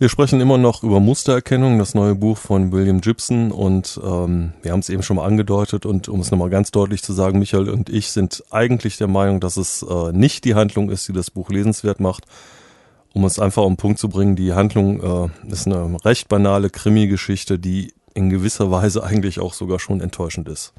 Wir 0.05 0.11
sprechen 0.11 0.43
immer 0.43 0.59
noch 0.59 0.83
über 0.83 1.01
Mustererkennung, 1.01 1.79
das 1.79 1.95
neue 1.95 2.15
Buch 2.15 2.37
von 2.37 2.73
William 2.73 3.01
Gibson 3.01 3.51
und 3.51 3.99
ähm, 4.05 4.53
wir 4.61 4.73
haben 4.73 4.81
es 4.81 4.91
eben 4.91 5.03
schon 5.03 5.17
mal 5.17 5.25
angedeutet 5.25 5.87
und 5.87 6.11
um 6.11 6.21
es 6.21 6.31
nochmal 6.31 6.51
ganz 6.51 6.71
deutlich 6.71 7.03
zu 7.03 7.15
sagen, 7.15 7.39
Michael 7.39 7.71
und 7.71 7.89
ich 7.89 8.11
sind 8.11 8.45
eigentlich 8.51 8.99
der 8.99 9.07
Meinung, 9.07 9.41
dass 9.41 9.57
es 9.57 9.83
äh, 9.83 10.13
nicht 10.13 10.45
die 10.45 10.55
Handlung 10.55 10.91
ist, 10.91 11.09
die 11.09 11.15
das 11.15 11.31
Buch 11.31 11.49
lesenswert 11.49 12.01
macht. 12.01 12.25
Um 13.15 13.25
es 13.25 13.39
einfach 13.39 13.63
auf 13.63 13.69
den 13.69 13.79
Punkt 13.79 13.99
zu 13.99 14.11
bringen, 14.11 14.37
die 14.37 14.53
Handlung 14.53 15.01
äh, 15.01 15.51
ist 15.51 15.67
eine 15.67 15.97
recht 16.05 16.29
banale 16.29 16.69
Krimi-Geschichte, 16.69 17.59
die 17.59 17.95
in 18.13 18.29
gewisser 18.29 18.71
Weise 18.71 19.05
eigentlich 19.05 19.41
auch 19.41 19.55
sogar 19.55 19.79
schon 19.79 20.03
enttäuschend 20.03 20.51
ist. 20.51 20.75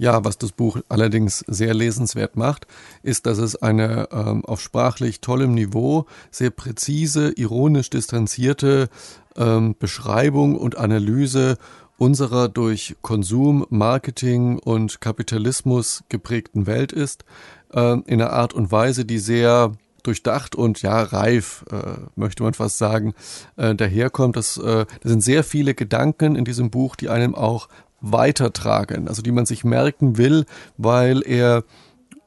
Ja, 0.00 0.24
was 0.24 0.38
das 0.38 0.52
Buch 0.52 0.78
allerdings 0.88 1.44
sehr 1.46 1.74
lesenswert 1.74 2.34
macht, 2.34 2.66
ist, 3.02 3.26
dass 3.26 3.36
es 3.36 3.56
eine 3.56 4.08
ähm, 4.12 4.46
auf 4.46 4.62
sprachlich 4.62 5.20
tollem 5.20 5.52
Niveau 5.52 6.06
sehr 6.30 6.48
präzise, 6.48 7.32
ironisch 7.36 7.90
distanzierte 7.90 8.88
ähm, 9.36 9.76
Beschreibung 9.78 10.56
und 10.56 10.78
Analyse 10.78 11.58
unserer 11.98 12.48
durch 12.48 12.96
Konsum, 13.02 13.66
Marketing 13.68 14.58
und 14.58 15.02
Kapitalismus 15.02 16.02
geprägten 16.08 16.66
Welt 16.66 16.92
ist, 16.92 17.26
äh, 17.74 17.98
in 18.06 18.22
einer 18.22 18.32
Art 18.32 18.54
und 18.54 18.72
Weise, 18.72 19.04
die 19.04 19.18
sehr 19.18 19.72
durchdacht 20.02 20.54
und 20.54 20.80
ja 20.80 21.02
reif, 21.02 21.66
äh, 21.70 21.76
möchte 22.16 22.42
man 22.42 22.54
fast 22.54 22.78
sagen, 22.78 23.12
äh, 23.56 23.74
daherkommt. 23.74 24.36
Das, 24.36 24.56
äh, 24.56 24.86
das 25.02 25.10
sind 25.10 25.20
sehr 25.20 25.44
viele 25.44 25.74
Gedanken 25.74 26.36
in 26.36 26.46
diesem 26.46 26.70
Buch, 26.70 26.96
die 26.96 27.10
einem 27.10 27.34
auch 27.34 27.68
weitertragen, 28.00 29.08
also 29.08 29.22
die 29.22 29.32
man 29.32 29.46
sich 29.46 29.64
merken 29.64 30.16
will, 30.16 30.46
weil 30.76 31.22
er 31.22 31.64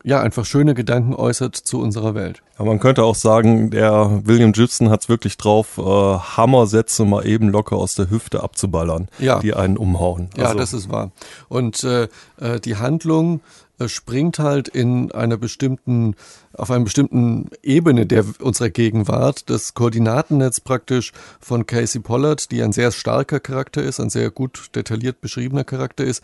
ja 0.03 0.21
einfach 0.21 0.45
schöne 0.45 0.73
Gedanken 0.73 1.15
äußert 1.15 1.55
zu 1.55 1.79
unserer 1.79 2.13
Welt. 2.13 2.43
Ja, 2.59 2.65
man 2.65 2.79
könnte 2.79 3.03
auch 3.03 3.15
sagen, 3.15 3.71
der 3.71 4.21
William 4.25 4.51
Gibson 4.51 4.89
hat 4.89 5.03
es 5.03 5.09
wirklich 5.09 5.37
drauf, 5.37 5.77
äh, 5.77 5.81
Hammersätze 5.81 7.05
mal 7.05 7.25
eben 7.25 7.49
locker 7.49 7.77
aus 7.77 7.95
der 7.95 8.09
Hüfte 8.09 8.43
abzuballern, 8.43 9.07
ja. 9.19 9.39
die 9.39 9.53
einen 9.53 9.77
umhauen. 9.77 10.29
Also 10.35 10.41
ja, 10.41 10.53
das 10.53 10.73
ist 10.73 10.91
wahr. 10.91 11.11
Und 11.47 11.83
äh, 11.83 12.09
äh 12.39 12.59
die 12.59 12.75
Handlung 12.75 13.41
äh, 13.79 13.87
springt 13.87 14.39
halt 14.39 14.67
in 14.67 15.11
einer 15.11 15.37
bestimmten 15.37 16.15
auf 16.53 16.71
einer 16.71 16.83
bestimmten 16.83 17.49
Ebene 17.61 18.05
der 18.05 18.25
unserer 18.39 18.69
Gegenwart 18.69 19.49
das 19.49 19.73
Koordinatennetz 19.73 20.59
praktisch 20.59 21.11
von 21.39 21.65
Casey 21.65 22.01
Pollard, 22.01 22.51
die 22.51 22.61
ein 22.61 22.71
sehr 22.71 22.91
starker 22.91 23.39
Charakter 23.39 23.81
ist, 23.81 23.99
ein 23.99 24.09
sehr 24.09 24.29
gut 24.29 24.69
detailliert 24.75 25.21
beschriebener 25.21 25.63
Charakter 25.63 26.03
ist. 26.03 26.23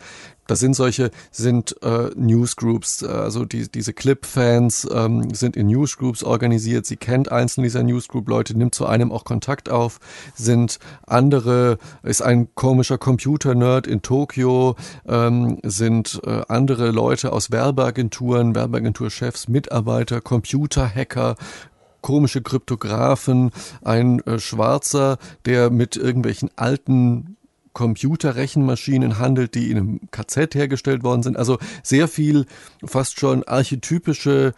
Das 0.50 0.58
sind 0.58 0.74
solche, 0.74 1.12
sind 1.30 1.76
äh, 1.80 2.10
Newsgroups, 2.16 3.04
also 3.04 3.44
die, 3.44 3.70
diese 3.70 3.92
Clip-Fans 3.92 4.88
ähm, 4.92 5.32
sind 5.32 5.56
in 5.56 5.68
Newsgroups 5.68 6.24
organisiert. 6.24 6.86
Sie 6.86 6.96
kennt 6.96 7.30
einzelne 7.30 7.66
dieser 7.66 7.84
Newsgroup-Leute, 7.84 8.58
nimmt 8.58 8.74
zu 8.74 8.84
einem 8.84 9.12
auch 9.12 9.24
Kontakt 9.24 9.68
auf, 9.68 10.00
sind 10.34 10.80
andere, 11.06 11.78
ist 12.02 12.22
ein 12.22 12.52
komischer 12.56 12.98
Computer-Nerd 12.98 13.86
in 13.86 14.02
Tokio, 14.02 14.74
ähm, 15.06 15.58
sind 15.62 16.20
äh, 16.24 16.42
andere 16.48 16.90
Leute 16.90 17.32
aus 17.32 17.52
Werbeagenturen, 17.52 18.56
Werbeagenturchefs, 18.56 19.46
Mitarbeiter, 19.46 20.19
Computerhacker, 20.20 21.36
komische 22.00 22.42
Kryptografen, 22.42 23.50
ein 23.82 24.20
äh, 24.26 24.38
Schwarzer, 24.38 25.18
der 25.44 25.70
mit 25.70 25.96
irgendwelchen 25.96 26.50
alten 26.56 27.36
Computerrechenmaschinen 27.72 29.18
handelt, 29.18 29.54
die 29.54 29.70
in 29.70 29.76
einem 29.76 30.00
KZ 30.10 30.54
hergestellt 30.54 31.04
worden 31.04 31.22
sind. 31.22 31.36
Also 31.36 31.58
sehr 31.82 32.08
viel 32.08 32.46
fast 32.84 33.20
schon 33.20 33.44
archetypische 33.44 34.54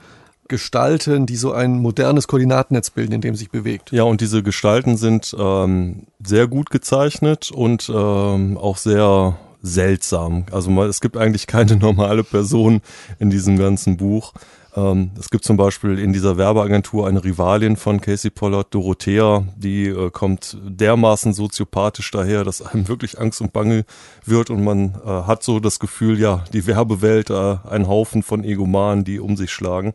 Gestalten, 0.49 1.26
die 1.26 1.37
so 1.37 1.52
ein 1.52 1.78
modernes 1.78 2.26
Koordinatennetz 2.26 2.90
bilden, 2.90 3.12
in 3.12 3.21
dem 3.21 3.35
sich 3.37 3.50
bewegt. 3.50 3.92
Ja, 3.92 4.02
und 4.02 4.21
diese 4.21 4.42
Gestalten 4.42 4.97
sind 4.97 5.35
ähm, 5.38 6.07
sehr 6.23 6.47
gut 6.47 6.71
gezeichnet 6.71 7.50
und 7.50 7.90
ähm, 7.95 8.59
auch 8.59 8.76
sehr 8.76 9.38
seltsam. 9.62 10.47
Also 10.50 10.83
es 10.85 11.00
gibt 11.00 11.16
eigentlich 11.16 11.47
keine 11.47 11.76
normale 11.81 12.25
Person 12.25 12.81
in 13.19 13.31
diesem 13.31 13.57
ganzen 13.57 13.97
Buch. 13.97 14.33
Ähm, 14.75 15.11
es 15.19 15.29
gibt 15.29 15.45
zum 15.45 15.57
Beispiel 15.57 15.99
in 15.99 16.12
dieser 16.12 16.38
Werbeagentur 16.38 17.07
eine 17.07 17.23
Rivalin 17.23 17.76
von 17.76 18.00
Casey 18.00 18.31
Pollard, 18.31 18.75
Dorothea, 18.75 19.45
die 19.57 19.88
äh, 19.88 20.11
kommt 20.11 20.57
dermaßen 20.64 21.35
soziopathisch 21.35 22.11
daher, 22.11 22.45
dass 22.45 22.62
einem 22.62 22.88
wirklich 22.88 23.21
Angst 23.21 23.41
und 23.41 23.52
Bange 23.52 23.85
wird 24.25 24.50
und 24.50 24.64
man 24.64 24.95
äh, 25.05 25.09
hat 25.09 25.43
so 25.43 25.61
das 25.61 25.79
Gefühl, 25.79 26.19
ja, 26.19 26.45
die 26.52 26.67
Werbewelt, 26.67 27.31
äh, 27.31 27.57
ein 27.69 27.87
Haufen 27.87 28.23
von 28.23 28.45
Egomanen, 28.45 29.05
die 29.05 29.21
um 29.21 29.37
sich 29.37 29.52
schlagen. 29.52 29.95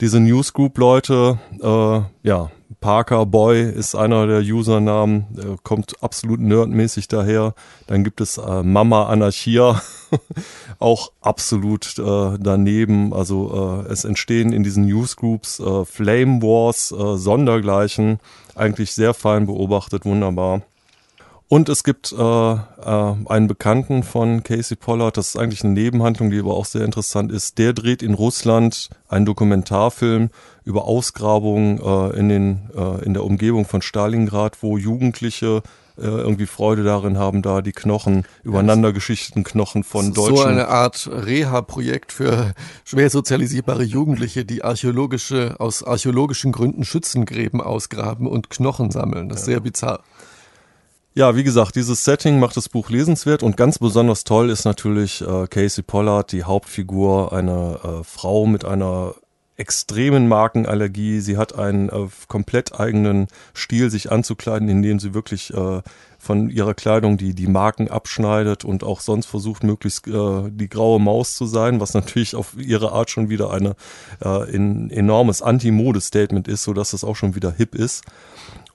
Diese 0.00 0.20
Newsgroup-Leute, 0.20 1.38
äh, 1.62 2.28
ja, 2.28 2.50
Parker 2.80 3.24
Boy 3.24 3.62
ist 3.62 3.94
einer 3.94 4.26
der 4.26 4.40
Usernamen, 4.40 5.26
der 5.30 5.56
kommt 5.62 6.02
absolut 6.02 6.40
nerdmäßig 6.40 7.08
daher. 7.08 7.54
Dann 7.86 8.04
gibt 8.04 8.20
es 8.20 8.36
äh, 8.36 8.62
Mama 8.62 9.06
Anarchia, 9.06 9.80
auch 10.78 11.12
absolut 11.20 11.98
äh, 11.98 12.38
daneben. 12.38 13.14
Also 13.14 13.84
äh, 13.86 13.92
es 13.92 14.04
entstehen 14.04 14.52
in 14.52 14.64
diesen 14.64 14.86
Newsgroups 14.86 15.60
äh, 15.60 15.84
Flame 15.84 16.42
Wars, 16.42 16.92
äh, 16.92 17.16
Sondergleichen, 17.16 18.18
eigentlich 18.54 18.92
sehr 18.92 19.14
fein 19.14 19.46
beobachtet, 19.46 20.04
wunderbar. 20.04 20.62
Und 21.54 21.68
es 21.68 21.84
gibt 21.84 22.10
äh, 22.10 22.16
äh, 22.16 22.58
einen 23.26 23.46
Bekannten 23.46 24.02
von 24.02 24.42
Casey 24.42 24.76
Pollard, 24.76 25.16
das 25.16 25.28
ist 25.28 25.36
eigentlich 25.36 25.62
eine 25.62 25.72
Nebenhandlung, 25.74 26.30
die 26.30 26.40
aber 26.40 26.54
auch 26.54 26.64
sehr 26.64 26.84
interessant 26.84 27.30
ist. 27.30 27.58
Der 27.58 27.72
dreht 27.72 28.02
in 28.02 28.14
Russland 28.14 28.90
einen 29.06 29.24
Dokumentarfilm 29.24 30.30
über 30.64 30.86
Ausgrabungen 30.86 31.78
äh, 31.78 32.18
in, 32.18 32.28
den, 32.28 32.70
äh, 32.76 33.04
in 33.04 33.14
der 33.14 33.22
Umgebung 33.22 33.66
von 33.66 33.82
Stalingrad, 33.82 34.64
wo 34.64 34.78
Jugendliche 34.78 35.62
äh, 35.96 36.06
irgendwie 36.06 36.46
Freude 36.46 36.82
darin 36.82 37.18
haben, 37.18 37.40
da 37.40 37.62
die 37.62 37.70
Knochen, 37.70 38.24
übereinander 38.42 38.92
geschichteten 38.92 39.44
Knochen 39.44 39.84
von 39.84 40.12
Deutschen. 40.12 40.36
So 40.36 40.42
eine 40.42 40.66
Art 40.66 41.08
Reha-Projekt 41.08 42.10
für 42.10 42.52
schwer 42.84 43.10
sozialisierbare 43.10 43.84
Jugendliche, 43.84 44.44
die 44.44 44.64
archäologische, 44.64 45.54
aus 45.60 45.84
archäologischen 45.84 46.50
Gründen 46.50 46.84
Schützengräben 46.84 47.60
ausgraben 47.60 48.26
und 48.26 48.50
Knochen 48.50 48.90
sammeln. 48.90 49.28
Das 49.28 49.42
ist 49.42 49.46
ja. 49.46 49.52
sehr 49.52 49.60
bizarr. 49.60 50.00
Ja, 51.16 51.36
wie 51.36 51.44
gesagt, 51.44 51.76
dieses 51.76 52.04
Setting 52.04 52.40
macht 52.40 52.56
das 52.56 52.68
Buch 52.68 52.90
lesenswert 52.90 53.44
und 53.44 53.56
ganz 53.56 53.78
besonders 53.78 54.24
toll 54.24 54.50
ist 54.50 54.64
natürlich 54.64 55.20
äh, 55.20 55.46
Casey 55.46 55.84
Pollard, 55.84 56.32
die 56.32 56.42
Hauptfigur, 56.42 57.32
eine 57.32 57.78
äh, 57.84 58.02
Frau 58.02 58.46
mit 58.46 58.64
einer 58.64 59.14
extremen 59.56 60.28
Markenallergie. 60.28 61.20
Sie 61.20 61.36
hat 61.36 61.56
einen 61.56 61.88
äh, 61.88 62.08
komplett 62.28 62.78
eigenen 62.78 63.28
Stil, 63.54 63.90
sich 63.90 64.10
anzukleiden, 64.10 64.68
indem 64.68 64.98
sie 64.98 65.14
wirklich 65.14 65.54
äh, 65.54 65.82
von 66.18 66.50
ihrer 66.50 66.74
Kleidung 66.74 67.18
die, 67.18 67.34
die 67.34 67.46
Marken 67.46 67.88
abschneidet 67.88 68.64
und 68.64 68.82
auch 68.82 69.00
sonst 69.00 69.26
versucht, 69.26 69.62
möglichst 69.62 70.08
äh, 70.08 70.50
die 70.50 70.68
graue 70.68 70.98
Maus 70.98 71.34
zu 71.34 71.46
sein, 71.46 71.80
was 71.80 71.94
natürlich 71.94 72.34
auf 72.34 72.54
ihre 72.58 72.92
Art 72.92 73.10
schon 73.10 73.28
wieder 73.28 73.52
eine 73.52 73.76
äh, 74.24 74.50
in, 74.50 74.90
enormes 74.90 75.42
Anti-Mode-Statement 75.42 76.48
ist, 76.48 76.64
sodass 76.64 76.90
das 76.90 77.04
auch 77.04 77.16
schon 77.16 77.34
wieder 77.34 77.52
hip 77.52 77.74
ist. 77.74 78.04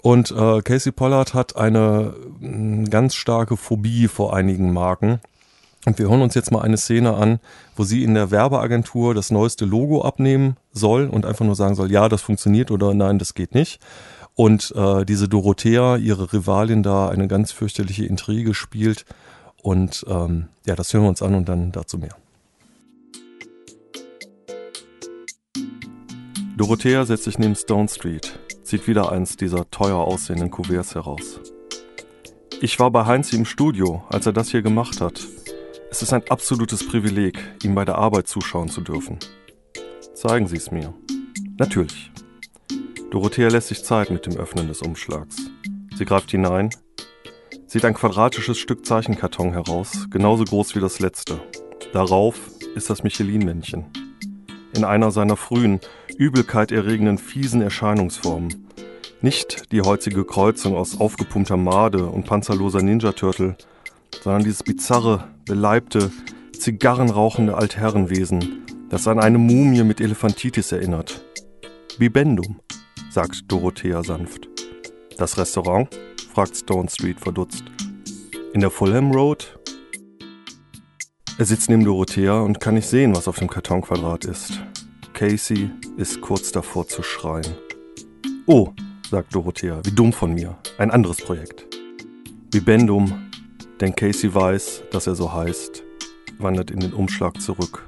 Und 0.01 0.31
äh, 0.31 0.61
Casey 0.61 0.93
Pollard 0.93 1.33
hat 1.33 1.57
eine 1.57 2.13
mh, 2.39 2.83
mm, 2.83 2.89
ganz 2.89 3.15
starke 3.15 3.57
Phobie 3.57 4.07
vor 4.07 4.33
einigen 4.33 4.71
Marken. 4.71 5.19
Und 5.85 5.97
wir 5.97 6.09
hören 6.09 6.21
uns 6.21 6.35
jetzt 6.35 6.51
mal 6.51 6.61
eine 6.61 6.77
Szene 6.77 7.15
an, 7.15 7.39
wo 7.75 7.83
sie 7.83 8.03
in 8.03 8.13
der 8.13 8.31
Werbeagentur 8.31 9.13
das 9.13 9.31
neueste 9.31 9.65
Logo 9.65 10.03
abnehmen 10.03 10.57
soll 10.79 11.07
und 11.07 11.25
einfach 11.25 11.45
nur 11.45 11.55
sagen 11.55 11.75
soll, 11.75 11.91
ja, 11.91 12.09
das 12.09 12.23
funktioniert 12.23 12.71
oder 12.71 12.93
nein, 12.95 13.19
das 13.19 13.35
geht 13.35 13.53
nicht. 13.53 13.79
Und 14.33 14.73
äh, 14.75 15.05
diese 15.05 15.27
Dorothea, 15.27 15.97
ihre 15.97 16.33
Rivalin, 16.33 16.81
da 16.81 17.09
eine 17.09 17.27
ganz 17.27 17.51
fürchterliche 17.51 18.05
Intrige 18.05 18.55
spielt. 18.55 19.05
Und 19.61 20.05
ähm, 20.09 20.47
ja, 20.65 20.75
das 20.75 20.93
hören 20.93 21.03
wir 21.03 21.09
uns 21.09 21.21
an 21.21 21.35
und 21.35 21.47
dann 21.47 21.71
dazu 21.71 21.97
mehr. 21.97 22.15
Dorothea 26.57 27.05
setzt 27.05 27.25
sich 27.25 27.37
neben 27.37 27.55
Stone 27.55 27.87
Street 27.87 28.39
zieht 28.69 28.87
wieder 28.87 29.11
eins 29.11 29.35
dieser 29.35 29.69
teuer 29.71 29.97
aussehenden 29.97 30.51
Kuverts 30.51 30.93
heraus. 30.93 31.39
Ich 32.61 32.79
war 32.79 32.91
bei 32.91 33.07
Heinz 33.07 33.33
im 33.33 33.45
Studio, 33.45 34.03
als 34.09 34.27
er 34.27 34.33
das 34.33 34.51
hier 34.51 34.61
gemacht 34.61 35.01
hat. 35.01 35.21
Es 35.89 36.03
ist 36.03 36.13
ein 36.13 36.21
absolutes 36.29 36.87
Privileg, 36.87 37.39
ihm 37.63 37.73
bei 37.73 37.83
der 37.83 37.97
Arbeit 37.97 38.27
zuschauen 38.27 38.69
zu 38.69 38.81
dürfen. 38.81 39.17
Zeigen 40.19 40.47
Sie 40.47 40.57
es 40.57 40.69
mir. 40.69 40.93
Natürlich. 41.57 42.11
Dorothea 43.09 43.47
lässt 43.47 43.69
sich 43.69 43.85
Zeit 43.85 44.09
mit 44.09 44.25
dem 44.25 44.35
Öffnen 44.35 44.67
des 44.67 44.81
Umschlags. 44.81 45.49
Sie 45.95 46.03
greift 46.03 46.31
hinein, 46.31 46.71
zieht 47.67 47.85
ein 47.85 47.93
quadratisches 47.93 48.57
Stück 48.57 48.85
Zeichenkarton 48.85 49.53
heraus, 49.53 50.07
genauso 50.09 50.43
groß 50.43 50.75
wie 50.75 50.81
das 50.81 50.99
letzte. 50.99 51.39
Darauf 51.93 52.35
ist 52.75 52.89
das 52.89 53.01
Michelin-Männchen. 53.01 53.85
In 54.73 54.83
einer 54.83 55.11
seiner 55.11 55.37
frühen, 55.37 55.79
Übelkeit 56.17 56.73
erregenden, 56.73 57.17
fiesen 57.17 57.61
Erscheinungsformen. 57.61 58.67
Nicht 59.21 59.71
die 59.71 59.83
holzige 59.83 60.25
Kreuzung 60.25 60.75
aus 60.75 60.99
aufgepumpter 60.99 61.55
Made 61.55 62.07
und 62.07 62.25
panzerloser 62.25 62.81
Ninja-Turtle, 62.81 63.55
sondern 64.21 64.43
dieses 64.43 64.63
bizarre, 64.63 65.29
beleibte, 65.45 66.11
zigarrenrauchende 66.51 67.55
Altherrenwesen, 67.55 68.65
das 68.89 69.07
an 69.07 69.19
eine 69.19 69.37
Mumie 69.37 69.83
mit 69.83 70.01
Elefantitis 70.01 70.71
erinnert. 70.71 71.23
Bibendum, 71.97 72.59
sagt 73.09 73.43
Dorothea 73.47 74.03
sanft. 74.03 74.47
Das 75.17 75.37
Restaurant? 75.37 75.89
fragt 76.33 76.57
Stone 76.57 76.89
Street 76.89 77.19
verdutzt. 77.19 77.63
In 78.53 78.61
der 78.61 78.71
Fulham 78.71 79.11
Road? 79.11 79.59
Er 81.37 81.45
sitzt 81.45 81.69
neben 81.69 81.85
Dorothea 81.85 82.39
und 82.39 82.59
kann 82.59 82.75
nicht 82.75 82.87
sehen, 82.87 83.15
was 83.15 83.27
auf 83.27 83.37
dem 83.37 83.47
Kartonquadrat 83.47 84.25
ist. 84.25 84.59
Casey 85.13 85.69
ist 85.97 86.21
kurz 86.21 86.51
davor 86.51 86.87
zu 86.87 87.03
schreien. 87.03 87.53
Oh, 88.47 88.69
sagt 89.09 89.35
Dorothea, 89.35 89.81
wie 89.85 89.91
dumm 89.91 90.13
von 90.13 90.33
mir. 90.33 90.57
Ein 90.77 90.91
anderes 90.91 91.17
Projekt. 91.17 91.65
Wie 92.51 92.59
Bendum, 92.59 93.29
denn 93.79 93.95
Casey 93.95 94.33
weiß, 94.33 94.83
dass 94.91 95.07
er 95.07 95.15
so 95.15 95.31
heißt, 95.31 95.83
wandert 96.39 96.71
in 96.71 96.79
den 96.79 96.93
Umschlag 96.93 97.39
zurück. 97.41 97.85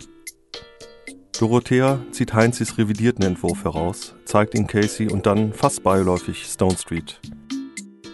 Dorothea 1.39 1.99
zieht 2.11 2.33
Heinzis 2.33 2.77
revidierten 2.77 3.25
Entwurf 3.25 3.63
heraus, 3.63 4.15
zeigt 4.25 4.53
ihn 4.53 4.67
Casey 4.67 5.09
und 5.09 5.25
dann 5.25 5.53
fast 5.53 5.81
beiläufig 5.83 6.45
Stone 6.45 6.77
Street. 6.77 7.19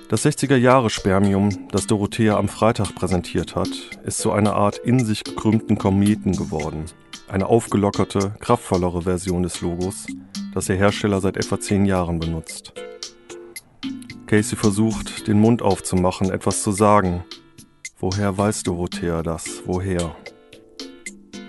Das 0.09 0.25
60er-Jahre-Spermium, 0.25 1.67
das 1.69 1.85
Dorothea 1.85 2.37
am 2.37 2.47
Freitag 2.47 2.95
präsentiert 2.95 3.57
hat, 3.57 3.69
ist 4.05 4.19
zu 4.19 4.31
einer 4.31 4.55
Art 4.55 4.77
in 4.77 5.03
sich 5.03 5.25
gekrümmten 5.25 5.77
Kometen 5.77 6.31
geworden. 6.31 6.85
Eine 7.27 7.47
aufgelockerte, 7.47 8.35
kraftvollere 8.39 9.01
Version 9.01 9.43
des 9.43 9.59
Logos, 9.59 10.07
das 10.53 10.67
der 10.67 10.77
Hersteller 10.77 11.19
seit 11.19 11.35
etwa 11.35 11.59
zehn 11.59 11.85
Jahren 11.85 12.19
benutzt. 12.19 12.71
Casey 14.27 14.57
versucht, 14.57 15.27
den 15.27 15.41
Mund 15.41 15.61
aufzumachen, 15.61 16.31
etwas 16.31 16.63
zu 16.63 16.71
sagen. 16.71 17.25
Woher 17.99 18.37
weiß 18.37 18.63
Dorothea 18.63 19.23
das? 19.23 19.63
Woher? 19.65 20.15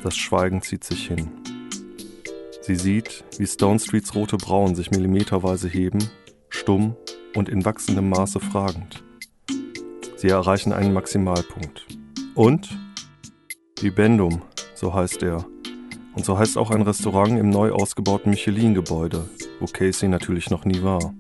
Das 0.03 0.17
Schweigen 0.17 0.63
zieht 0.63 0.83
sich 0.83 1.07
hin. 1.07 1.31
Sie 2.69 2.77
sieht, 2.77 3.25
wie 3.39 3.47
Stone 3.47 3.79
Streets 3.79 4.15
rote 4.15 4.37
Brauen 4.37 4.75
sich 4.75 4.91
millimeterweise 4.91 5.69
heben, 5.69 6.11
stumm 6.51 6.97
und 7.35 7.49
in 7.49 7.65
wachsendem 7.65 8.11
Maße 8.11 8.41
fragend. 8.41 9.03
Sie 10.17 10.29
erreichen 10.29 10.75
einen 10.75 10.93
Maximalpunkt. 10.93 11.87
Und? 12.35 12.69
Bibendum, 13.81 14.43
so 14.75 14.93
heißt 14.93 15.23
er. 15.23 15.47
Und 16.15 16.27
so 16.27 16.37
heißt 16.37 16.59
auch 16.59 16.71
ein 16.71 16.83
Restaurant 16.83 17.39
im 17.39 17.49
neu 17.49 17.73
ausgebauten 17.73 18.29
Michelin-Gebäude, 18.29 19.31
wo 19.61 19.65
Casey 19.65 20.11
natürlich 20.11 20.51
noch 20.51 20.67
nie 20.67 20.83
war. 20.83 21.15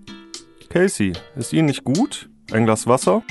Casey, 0.68 1.14
ist 1.34 1.54
Ihnen 1.54 1.68
nicht 1.68 1.82
gut? 1.82 2.28
Ein 2.52 2.66
Glas 2.66 2.86
Wasser? 2.86 3.22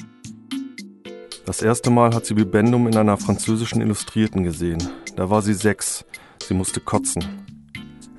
Das 1.46 1.62
erste 1.62 1.92
Mal 1.92 2.16
hat 2.16 2.26
sie 2.26 2.34
Bibendum 2.34 2.88
in 2.88 2.98
einer 2.98 3.18
französischen 3.18 3.80
Illustrierten 3.80 4.44
gesehen. 4.44 4.82
Da 5.16 5.30
war 5.30 5.44
sie 5.44 5.54
sechs. 5.54 6.04
Sie 6.42 6.56
musste 6.56 6.80
kotzen. 6.80 7.57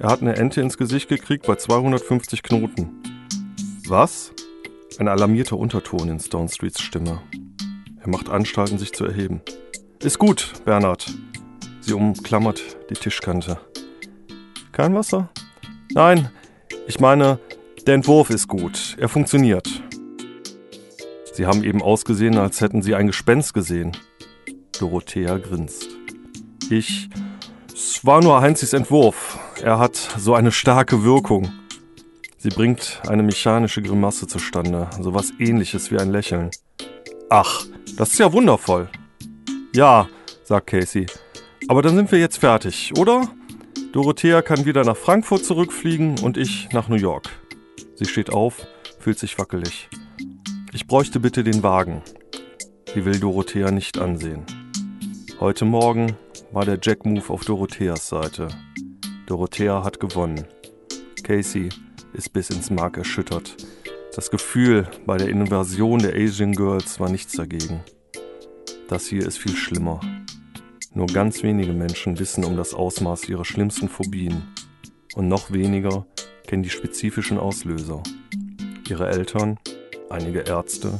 Er 0.01 0.11
hat 0.11 0.23
eine 0.23 0.37
Ente 0.37 0.61
ins 0.61 0.79
Gesicht 0.79 1.09
gekriegt 1.09 1.47
bei 1.47 1.57
250 1.57 2.45
Knoten. 2.45 3.03
Was? 3.89 4.33
Ein 4.99 5.09
alarmierter 5.09 5.57
Unterton 5.57 6.09
in 6.09 6.21
Stone 6.21 6.49
Streets 6.49 6.81
Stimme. 6.81 7.21
Er 8.01 8.09
macht 8.09 8.29
Anstalten, 8.29 8.79
sich 8.79 8.93
zu 8.93 9.05
erheben. 9.05 9.41
Ist 10.01 10.21
gut, 10.21 10.53
Bernhard. 10.65 11.13
Sie 11.81 11.95
umklammert 11.95 12.63
die 12.91 12.95
Tischkante. 12.95 13.59
Kein 14.71 14.95
Wasser? 14.95 15.31
Nein, 15.93 16.31
ich 16.87 17.01
meine, 17.01 17.41
der 17.87 17.95
Entwurf 17.95 18.31
ist 18.31 18.47
gut. 18.47 18.97
Er 19.01 19.09
funktioniert. 19.09 19.69
Sie 21.33 21.47
haben 21.47 21.65
eben 21.65 21.83
ausgesehen, 21.83 22.39
als 22.39 22.61
hätten 22.61 22.83
Sie 22.83 22.95
ein 22.95 23.09
Gespenst 23.09 23.53
gesehen. 23.53 23.97
Dorothea 24.79 25.39
grinst. 25.39 25.89
Ich. 26.71 27.09
Es 27.73 28.05
war 28.05 28.23
nur 28.23 28.41
Heinzis 28.41 28.73
Entwurf. 28.73 29.39
Er 29.63 29.81
hat 29.81 29.97
so 29.97 30.35
eine 30.35 30.53
starke 30.53 31.03
Wirkung. 31.03 31.53
Sie 32.37 32.49
bringt 32.49 33.03
eine 33.09 33.25
mechanische 33.25 33.83
Grimasse 33.83 34.29
zustande, 34.29 34.89
sowas 35.01 35.33
ähnliches 35.41 35.91
wie 35.91 35.99
ein 35.99 36.13
Lächeln. 36.13 36.51
Ach, 37.29 37.67
das 37.97 38.13
ist 38.13 38.19
ja 38.21 38.33
wundervoll. 38.33 38.89
Ja, 39.75 40.09
sagt 40.45 40.69
Casey. 40.69 41.07
Aber 41.67 41.83
dann 41.83 41.97
sind 41.97 42.13
wir 42.13 42.21
jetzt 42.21 42.39
fertig, 42.39 42.93
oder? 42.97 43.29
Dorothea 43.93 44.43
kann 44.43 44.65
wieder 44.65 44.85
nach 44.85 44.97
Frankfurt 44.97 45.45
zurückfliegen 45.45 46.21
und 46.21 46.37
ich 46.37 46.69
nach 46.73 46.89
New 46.89 46.97
York. 46.97 47.29
Sie 47.97 48.05
steht 48.05 48.31
auf, 48.31 48.65
fühlt 49.01 49.19
sich 49.19 49.39
wackelig. 49.41 49.89
Ich 50.73 50.87
bräuchte 50.87 51.19
bitte 51.19 51.43
den 51.43 51.65
Wagen. 51.65 52.03
Sie 52.95 53.05
will 53.05 53.19
Dorothea 53.19 53.73
nicht 53.73 53.99
ansehen. 53.99 54.47
Heute 55.41 55.65
Morgen 55.65 56.17
war 56.53 56.65
der 56.65 56.79
Jack-Move 56.81 57.29
auf 57.31 57.45
Dorotheas 57.45 58.09
Seite. 58.09 58.49
Dorothea 59.29 59.85
hat 59.85 60.01
gewonnen. 60.01 60.47
Casey 61.23 61.69
ist 62.15 62.33
bis 62.33 62.49
ins 62.49 62.71
Mark 62.71 62.97
erschüttert. 62.97 63.59
Das 64.17 64.31
Gefühl 64.31 64.89
bei 65.05 65.19
der 65.19 65.29
Invasion 65.29 65.99
der 65.99 66.15
Asian 66.15 66.53
Girls 66.53 66.99
war 66.99 67.11
nichts 67.11 67.35
dagegen. 67.35 67.85
Das 68.89 69.07
hier 69.07 69.27
ist 69.27 69.37
viel 69.37 69.55
schlimmer. 69.55 70.01
Nur 70.95 71.09
ganz 71.09 71.43
wenige 71.43 71.75
Menschen 71.75 72.19
wissen 72.19 72.43
um 72.43 72.57
das 72.57 72.73
Ausmaß 72.73 73.29
ihrer 73.29 73.45
schlimmsten 73.45 73.91
Phobien. 73.91 74.45
Und 75.15 75.29
noch 75.29 75.53
weniger 75.53 76.07
kennen 76.47 76.63
die 76.63 76.71
spezifischen 76.71 77.37
Auslöser. 77.37 78.03
Ihre 78.89 79.09
Eltern, 79.09 79.59
einige 80.09 80.41
Ärzte, 80.41 80.97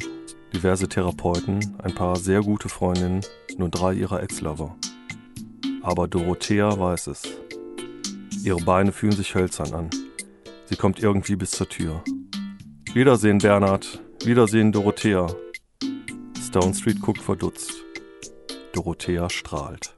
diverse 0.53 0.87
Therapeuten, 0.87 1.77
ein 1.81 1.95
paar 1.95 2.15
sehr 2.15 2.41
gute 2.41 2.69
Freundinnen, 2.69 3.21
nur 3.57 3.69
drei 3.69 3.93
ihrer 3.93 4.21
Ex-Lover. 4.21 4.75
Aber 5.81 6.07
Dorothea 6.07 6.79
weiß 6.79 7.07
es. 7.07 7.38
Ihre 8.43 8.61
Beine 8.61 8.91
fühlen 8.91 9.15
sich 9.15 9.35
hölzern 9.35 9.73
an. 9.73 9.89
Sie 10.65 10.75
kommt 10.75 10.99
irgendwie 10.99 11.35
bis 11.35 11.51
zur 11.51 11.67
Tür. 11.67 12.03
Wiedersehen, 12.93 13.39
Bernhard. 13.39 14.01
Wiedersehen, 14.23 14.71
Dorothea. 14.71 15.27
Stone 16.41 16.73
Street 16.73 17.01
guckt 17.01 17.21
verdutzt. 17.21 17.73
Dorothea 18.73 19.29
strahlt. 19.29 19.95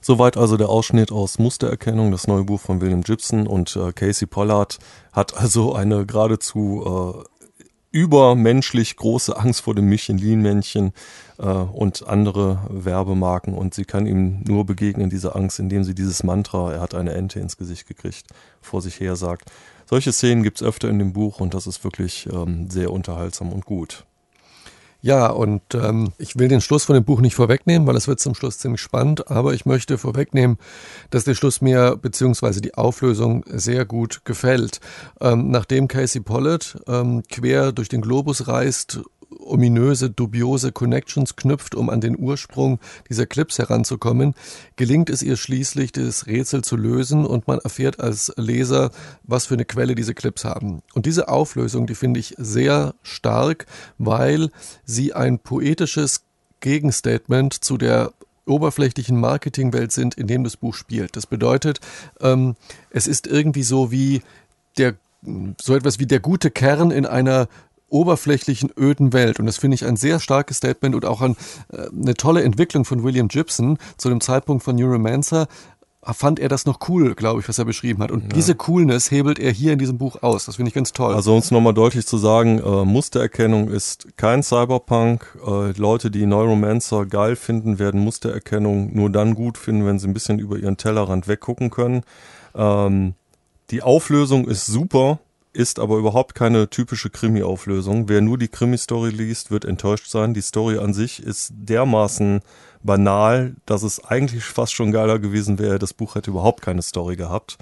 Soweit 0.00 0.36
also 0.36 0.56
der 0.56 0.68
Ausschnitt 0.68 1.10
aus 1.12 1.38
Mustererkennung, 1.38 2.10
das 2.10 2.26
neue 2.26 2.44
Buch 2.44 2.60
von 2.60 2.80
William 2.80 3.02
Gibson 3.02 3.46
und 3.46 3.74
äh, 3.74 3.92
Casey 3.92 4.26
Pollard 4.26 4.78
hat 5.12 5.34
also 5.34 5.74
eine 5.74 6.04
geradezu 6.04 7.24
äh, 7.24 7.33
übermenschlich 7.94 8.96
große 8.96 9.36
Angst 9.36 9.60
vor 9.60 9.76
dem 9.76 9.88
Michelin-Männchen 9.88 10.92
äh, 11.38 11.44
und 11.44 12.08
andere 12.08 12.58
Werbemarken 12.68 13.54
und 13.54 13.72
sie 13.72 13.84
kann 13.84 14.06
ihm 14.06 14.42
nur 14.48 14.66
begegnen, 14.66 15.10
diese 15.10 15.36
Angst, 15.36 15.60
indem 15.60 15.84
sie 15.84 15.94
dieses 15.94 16.24
Mantra, 16.24 16.72
er 16.72 16.80
hat 16.80 16.96
eine 16.96 17.12
Ente 17.12 17.38
ins 17.38 17.56
Gesicht 17.56 17.86
gekriegt, 17.86 18.26
vor 18.60 18.82
sich 18.82 18.98
her 18.98 19.14
sagt. 19.14 19.52
Solche 19.86 20.12
Szenen 20.12 20.42
gibt's 20.42 20.60
öfter 20.60 20.90
in 20.90 20.98
dem 20.98 21.12
Buch 21.12 21.38
und 21.38 21.54
das 21.54 21.68
ist 21.68 21.84
wirklich 21.84 22.28
ähm, 22.32 22.68
sehr 22.68 22.90
unterhaltsam 22.90 23.52
und 23.52 23.64
gut. 23.64 24.04
Ja, 25.04 25.26
und 25.26 25.74
ähm, 25.74 26.14
ich 26.16 26.38
will 26.38 26.48
den 26.48 26.62
Schluss 26.62 26.84
von 26.84 26.94
dem 26.94 27.04
Buch 27.04 27.20
nicht 27.20 27.34
vorwegnehmen, 27.34 27.86
weil 27.86 27.94
es 27.94 28.08
wird 28.08 28.20
zum 28.20 28.34
Schluss 28.34 28.56
ziemlich 28.56 28.80
spannend, 28.80 29.30
aber 29.30 29.52
ich 29.52 29.66
möchte 29.66 29.98
vorwegnehmen, 29.98 30.56
dass 31.10 31.24
der 31.24 31.34
Schluss 31.34 31.60
mir 31.60 31.98
beziehungsweise 32.00 32.62
die 32.62 32.72
Auflösung 32.72 33.44
sehr 33.46 33.84
gut 33.84 34.24
gefällt. 34.24 34.80
Ähm, 35.20 35.50
nachdem 35.50 35.88
Casey 35.88 36.22
Pollard 36.22 36.78
ähm, 36.86 37.22
quer 37.30 37.72
durch 37.72 37.90
den 37.90 38.00
Globus 38.00 38.48
reist 38.48 39.02
ominöse, 39.38 40.10
dubiose 40.10 40.72
Connections 40.72 41.36
knüpft, 41.36 41.74
um 41.74 41.90
an 41.90 42.00
den 42.00 42.18
Ursprung 42.18 42.78
dieser 43.08 43.26
Clips 43.26 43.58
heranzukommen, 43.58 44.34
gelingt 44.76 45.10
es 45.10 45.22
ihr 45.22 45.36
schließlich, 45.36 45.92
das 45.92 46.26
Rätsel 46.26 46.62
zu 46.62 46.76
lösen 46.76 47.24
und 47.26 47.46
man 47.46 47.58
erfährt 47.58 48.00
als 48.00 48.32
Leser, 48.36 48.90
was 49.22 49.46
für 49.46 49.54
eine 49.54 49.64
Quelle 49.64 49.94
diese 49.94 50.14
Clips 50.14 50.44
haben. 50.44 50.82
Und 50.94 51.06
diese 51.06 51.28
Auflösung, 51.28 51.86
die 51.86 51.94
finde 51.94 52.20
ich 52.20 52.34
sehr 52.38 52.94
stark, 53.02 53.66
weil 53.98 54.50
sie 54.84 55.12
ein 55.12 55.38
poetisches 55.38 56.22
Gegenstatement 56.60 57.52
zu 57.52 57.76
der 57.76 58.12
oberflächlichen 58.46 59.18
Marketingwelt 59.18 59.92
sind, 59.92 60.14
in 60.14 60.26
dem 60.26 60.44
das 60.44 60.56
Buch 60.56 60.74
spielt. 60.74 61.16
Das 61.16 61.26
bedeutet, 61.26 61.80
ähm, 62.20 62.56
es 62.90 63.06
ist 63.06 63.26
irgendwie 63.26 63.62
so 63.62 63.90
wie 63.90 64.22
der 64.76 64.96
so 65.60 65.74
etwas 65.74 65.98
wie 65.98 66.06
der 66.06 66.20
gute 66.20 66.50
Kern 66.50 66.90
in 66.90 67.06
einer 67.06 67.48
oberflächlichen, 67.94 68.70
öden 68.76 69.12
Welt. 69.12 69.38
Und 69.38 69.46
das 69.46 69.56
finde 69.56 69.76
ich 69.76 69.86
ein 69.86 69.96
sehr 69.96 70.20
starkes 70.20 70.58
Statement 70.58 70.94
und 70.94 71.04
auch 71.06 71.22
ein, 71.22 71.36
äh, 71.72 71.86
eine 71.88 72.14
tolle 72.14 72.42
Entwicklung 72.42 72.84
von 72.84 73.02
William 73.02 73.28
Gibson 73.28 73.78
zu 73.96 74.08
dem 74.08 74.20
Zeitpunkt 74.20 74.64
von 74.64 74.76
Neuromancer 74.76 75.46
fand 76.12 76.38
er 76.38 76.50
das 76.50 76.66
noch 76.66 76.80
cool, 76.88 77.14
glaube 77.14 77.40
ich, 77.40 77.48
was 77.48 77.58
er 77.58 77.64
beschrieben 77.64 78.02
hat. 78.02 78.10
Und 78.10 78.24
ja. 78.24 78.28
diese 78.30 78.54
Coolness 78.54 79.10
hebelt 79.10 79.38
er 79.38 79.50
hier 79.50 79.72
in 79.72 79.78
diesem 79.78 79.96
Buch 79.96 80.22
aus. 80.22 80.44
Das 80.44 80.56
finde 80.56 80.68
ich 80.68 80.74
ganz 80.74 80.92
toll. 80.92 81.14
Also 81.14 81.34
uns 81.34 81.50
nochmal 81.50 81.72
deutlich 81.72 82.06
zu 82.06 82.18
sagen, 82.18 82.58
äh, 82.58 82.84
Mustererkennung 82.84 83.68
ist 83.68 84.08
kein 84.18 84.42
Cyberpunk. 84.42 85.38
Äh, 85.46 85.72
Leute, 85.78 86.10
die 86.10 86.26
Neuromancer 86.26 87.06
geil 87.06 87.36
finden, 87.36 87.78
werden 87.78 88.02
Mustererkennung 88.02 88.94
nur 88.94 89.08
dann 89.08 89.34
gut 89.34 89.56
finden, 89.56 89.86
wenn 89.86 89.98
sie 89.98 90.06
ein 90.06 90.14
bisschen 90.14 90.38
über 90.38 90.58
ihren 90.58 90.76
Tellerrand 90.76 91.26
weggucken 91.26 91.70
können. 91.70 92.02
Ähm, 92.54 93.14
die 93.70 93.82
Auflösung 93.82 94.46
ist 94.46 94.66
super 94.66 95.20
ist 95.54 95.78
aber 95.78 95.96
überhaupt 95.96 96.34
keine 96.34 96.68
typische 96.68 97.10
Krimi-Auflösung. 97.10 98.08
Wer 98.08 98.20
nur 98.20 98.38
die 98.38 98.48
Krimi-Story 98.48 99.10
liest, 99.10 99.50
wird 99.50 99.64
enttäuscht 99.64 100.10
sein. 100.10 100.34
Die 100.34 100.42
Story 100.42 100.78
an 100.78 100.92
sich 100.92 101.22
ist 101.22 101.52
dermaßen 101.54 102.40
banal, 102.82 103.56
dass 103.64 103.82
es 103.82 104.04
eigentlich 104.04 104.44
fast 104.44 104.74
schon 104.74 104.92
geiler 104.92 105.18
gewesen 105.18 105.58
wäre. 105.58 105.78
Das 105.78 105.94
Buch 105.94 106.14
hätte 106.16 106.30
überhaupt 106.30 106.60
keine 106.62 106.82
Story 106.82 107.16
gehabt. 107.16 107.56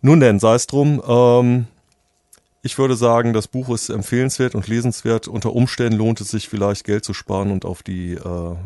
Nun 0.00 0.20
denn, 0.20 0.38
sei 0.38 0.54
es 0.54 0.66
drum. 0.66 1.02
Ähm, 1.06 1.66
ich 2.62 2.78
würde 2.78 2.96
sagen, 2.96 3.32
das 3.32 3.48
Buch 3.48 3.68
ist 3.70 3.90
empfehlenswert 3.90 4.54
und 4.54 4.68
lesenswert. 4.68 5.28
Unter 5.28 5.54
Umständen 5.54 5.98
lohnt 5.98 6.20
es 6.20 6.30
sich 6.30 6.48
vielleicht 6.48 6.84
Geld 6.84 7.04
zu 7.04 7.12
sparen 7.12 7.50
und 7.50 7.64
auf 7.64 7.82
die 7.82 8.12
äh, 8.12 8.56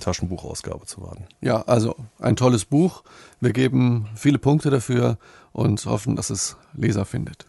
Taschenbuchausgabe 0.00 0.86
zu 0.86 1.02
warten. 1.02 1.26
Ja, 1.40 1.62
also 1.62 1.94
ein 2.18 2.34
tolles 2.34 2.64
Buch. 2.64 3.04
Wir 3.40 3.52
geben 3.52 4.08
viele 4.16 4.38
Punkte 4.38 4.70
dafür 4.70 5.18
und 5.52 5.84
hoffen, 5.86 6.16
dass 6.16 6.30
es 6.30 6.56
Leser 6.74 7.04
findet. 7.04 7.46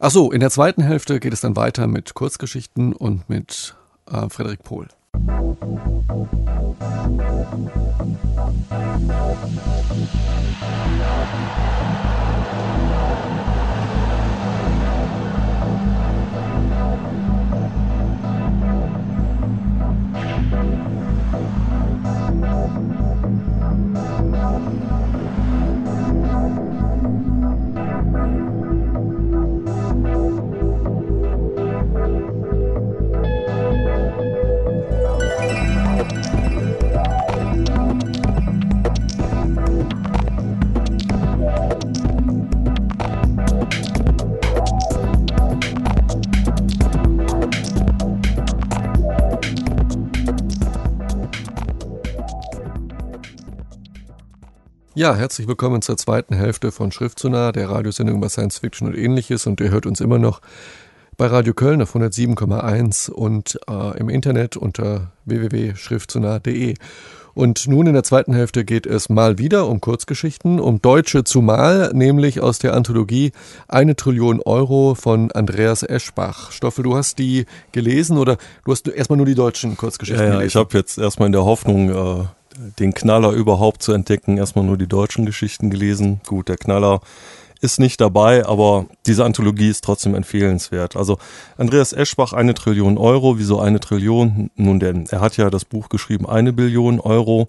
Ach 0.00 0.12
so, 0.12 0.30
in 0.30 0.38
der 0.38 0.50
zweiten 0.50 0.82
Hälfte 0.82 1.18
geht 1.18 1.32
es 1.32 1.40
dann 1.40 1.56
weiter 1.56 1.88
mit 1.88 2.14
Kurzgeschichten 2.14 2.92
und 2.92 3.28
mit 3.28 3.74
äh, 4.08 4.28
Frederik 4.28 4.62
Pohl. 4.62 4.86
Ja, 54.98 55.14
herzlich 55.14 55.46
willkommen 55.46 55.80
zur 55.80 55.96
zweiten 55.96 56.34
Hälfte 56.34 56.72
von 56.72 56.90
Schriftzunah, 56.90 57.52
der 57.52 57.70
Radiosendung 57.70 58.16
über 58.16 58.28
Science 58.28 58.58
Fiction 58.58 58.88
und 58.88 58.98
ähnliches. 58.98 59.46
Und 59.46 59.60
ihr 59.60 59.70
hört 59.70 59.86
uns 59.86 60.00
immer 60.00 60.18
noch 60.18 60.40
bei 61.16 61.28
Radio 61.28 61.54
Köln 61.54 61.80
auf 61.80 61.94
107,1 61.94 63.08
und 63.08 63.60
äh, 63.70 63.96
im 63.96 64.08
Internet 64.08 64.56
unter 64.56 65.12
www.schriftzunah.de. 65.24 66.74
Und 67.32 67.68
nun 67.68 67.86
in 67.86 67.94
der 67.94 68.02
zweiten 68.02 68.32
Hälfte 68.34 68.64
geht 68.64 68.86
es 68.86 69.08
mal 69.08 69.38
wieder 69.38 69.68
um 69.68 69.80
Kurzgeschichten, 69.80 70.58
um 70.58 70.82
Deutsche 70.82 71.22
zumal, 71.22 71.92
nämlich 71.94 72.40
aus 72.40 72.58
der 72.58 72.74
Anthologie 72.74 73.30
Eine 73.68 73.94
Trillion 73.94 74.40
Euro 74.40 74.96
von 74.96 75.30
Andreas 75.30 75.84
Eschbach. 75.84 76.50
Stoffel, 76.50 76.82
du 76.82 76.96
hast 76.96 77.20
die 77.20 77.46
gelesen 77.70 78.18
oder 78.18 78.36
du 78.64 78.72
hast 78.72 78.88
erstmal 78.88 79.18
nur 79.18 79.26
die 79.26 79.36
deutschen 79.36 79.76
Kurzgeschichten 79.76 80.24
ja, 80.24 80.30
ja, 80.32 80.38
gelesen? 80.38 80.48
Ich 80.48 80.56
habe 80.56 80.76
jetzt 80.76 80.98
erstmal 80.98 81.26
in 81.26 81.32
der 81.32 81.44
Hoffnung, 81.44 81.90
äh, 81.90 82.24
den 82.78 82.94
Knaller 82.94 83.32
überhaupt 83.32 83.82
zu 83.82 83.92
entdecken, 83.92 84.36
erstmal 84.36 84.64
nur 84.64 84.76
die 84.76 84.86
deutschen 84.86 85.26
Geschichten 85.26 85.70
gelesen. 85.70 86.20
Gut, 86.26 86.48
der 86.48 86.56
Knaller 86.56 87.00
ist 87.60 87.80
nicht 87.80 88.00
dabei, 88.00 88.46
aber 88.46 88.86
diese 89.06 89.24
Anthologie 89.24 89.68
ist 89.68 89.84
trotzdem 89.84 90.14
empfehlenswert. 90.14 90.96
Also 90.96 91.18
Andreas 91.56 91.92
Eschbach, 91.92 92.32
eine 92.32 92.54
Trillion 92.54 92.98
Euro. 92.98 93.38
Wieso 93.38 93.58
eine 93.58 93.80
Trillion? 93.80 94.50
Nun 94.56 94.78
denn, 94.80 95.06
er 95.10 95.20
hat 95.20 95.36
ja 95.36 95.50
das 95.50 95.64
Buch 95.64 95.88
geschrieben, 95.88 96.28
eine 96.28 96.52
Billion 96.52 97.00
Euro. 97.00 97.48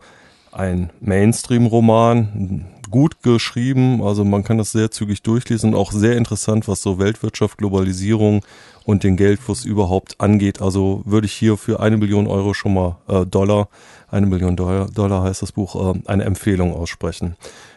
Ein 0.51 0.89
Mainstream-Roman, 0.99 2.65
gut 2.89 3.21
geschrieben, 3.23 4.01
also 4.01 4.25
man 4.25 4.43
kann 4.43 4.57
das 4.57 4.71
sehr 4.71 4.91
zügig 4.91 5.21
durchlesen, 5.21 5.75
auch 5.75 5.91
sehr 5.91 6.17
interessant, 6.17 6.67
was 6.67 6.81
so 6.81 6.99
Weltwirtschaft, 6.99 7.57
Globalisierung 7.57 8.43
und 8.85 9.03
den 9.03 9.17
Geldfluss 9.17 9.65
überhaupt 9.65 10.19
angeht. 10.19 10.61
Also 10.61 11.01
würde 11.05 11.25
ich 11.25 11.33
hier 11.33 11.57
für 11.57 11.79
eine 11.79 11.97
Billion 11.97 12.27
Euro 12.27 12.53
schon 12.53 12.73
mal 12.73 12.97
äh, 13.07 13.25
Dollar, 13.25 13.69
eine 14.09 14.25
Million 14.25 14.55
Dollar, 14.55 14.89
Dollar 14.89 15.23
heißt 15.23 15.41
das 15.41 15.51
Buch, 15.51 15.75
äh, 15.93 15.99
eine 16.05 16.23
Empfehlung 16.23 16.73
aussprechen. 16.73 17.35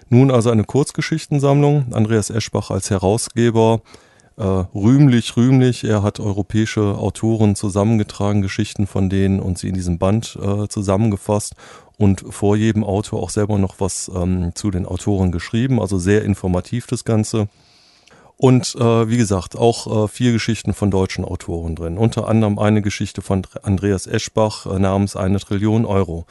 Nun 0.08 0.30
also 0.30 0.50
eine 0.50 0.64
Kurzgeschichtensammlung, 0.64 1.86
Andreas 1.92 2.30
Eschbach 2.30 2.70
als 2.70 2.90
Herausgeber, 2.90 3.80
äh, 4.36 4.42
rühmlich, 4.42 5.36
rühmlich. 5.36 5.84
Er 5.84 6.02
hat 6.02 6.20
europäische 6.20 6.96
Autoren 6.98 7.54
zusammengetragen, 7.54 8.42
Geschichten 8.42 8.86
von 8.86 9.10
denen 9.10 9.40
und 9.40 9.58
sie 9.58 9.68
in 9.68 9.74
diesem 9.74 9.98
Band 9.98 10.38
äh, 10.42 10.68
zusammengefasst 10.68 11.54
und 11.98 12.24
vor 12.30 12.56
jedem 12.56 12.84
Autor 12.84 13.22
auch 13.22 13.30
selber 13.30 13.58
noch 13.58 13.76
was 13.78 14.10
ähm, 14.14 14.54
zu 14.54 14.70
den 14.70 14.86
Autoren 14.86 15.32
geschrieben. 15.32 15.80
Also 15.80 15.98
sehr 15.98 16.24
informativ 16.24 16.86
das 16.86 17.04
Ganze. 17.04 17.48
Und 18.36 18.74
äh, 18.74 19.08
wie 19.08 19.18
gesagt, 19.18 19.56
auch 19.56 20.04
äh, 20.04 20.08
vier 20.08 20.32
Geschichten 20.32 20.74
von 20.74 20.90
deutschen 20.90 21.24
Autoren 21.24 21.76
drin. 21.76 21.96
Unter 21.96 22.28
anderem 22.28 22.58
eine 22.58 22.82
Geschichte 22.82 23.22
von 23.22 23.46
Andreas 23.62 24.06
Eschbach 24.06 24.66
äh, 24.66 24.78
namens 24.78 25.14
Eine 25.14 25.38
Trillion 25.38 25.84
Euro. 25.84 26.26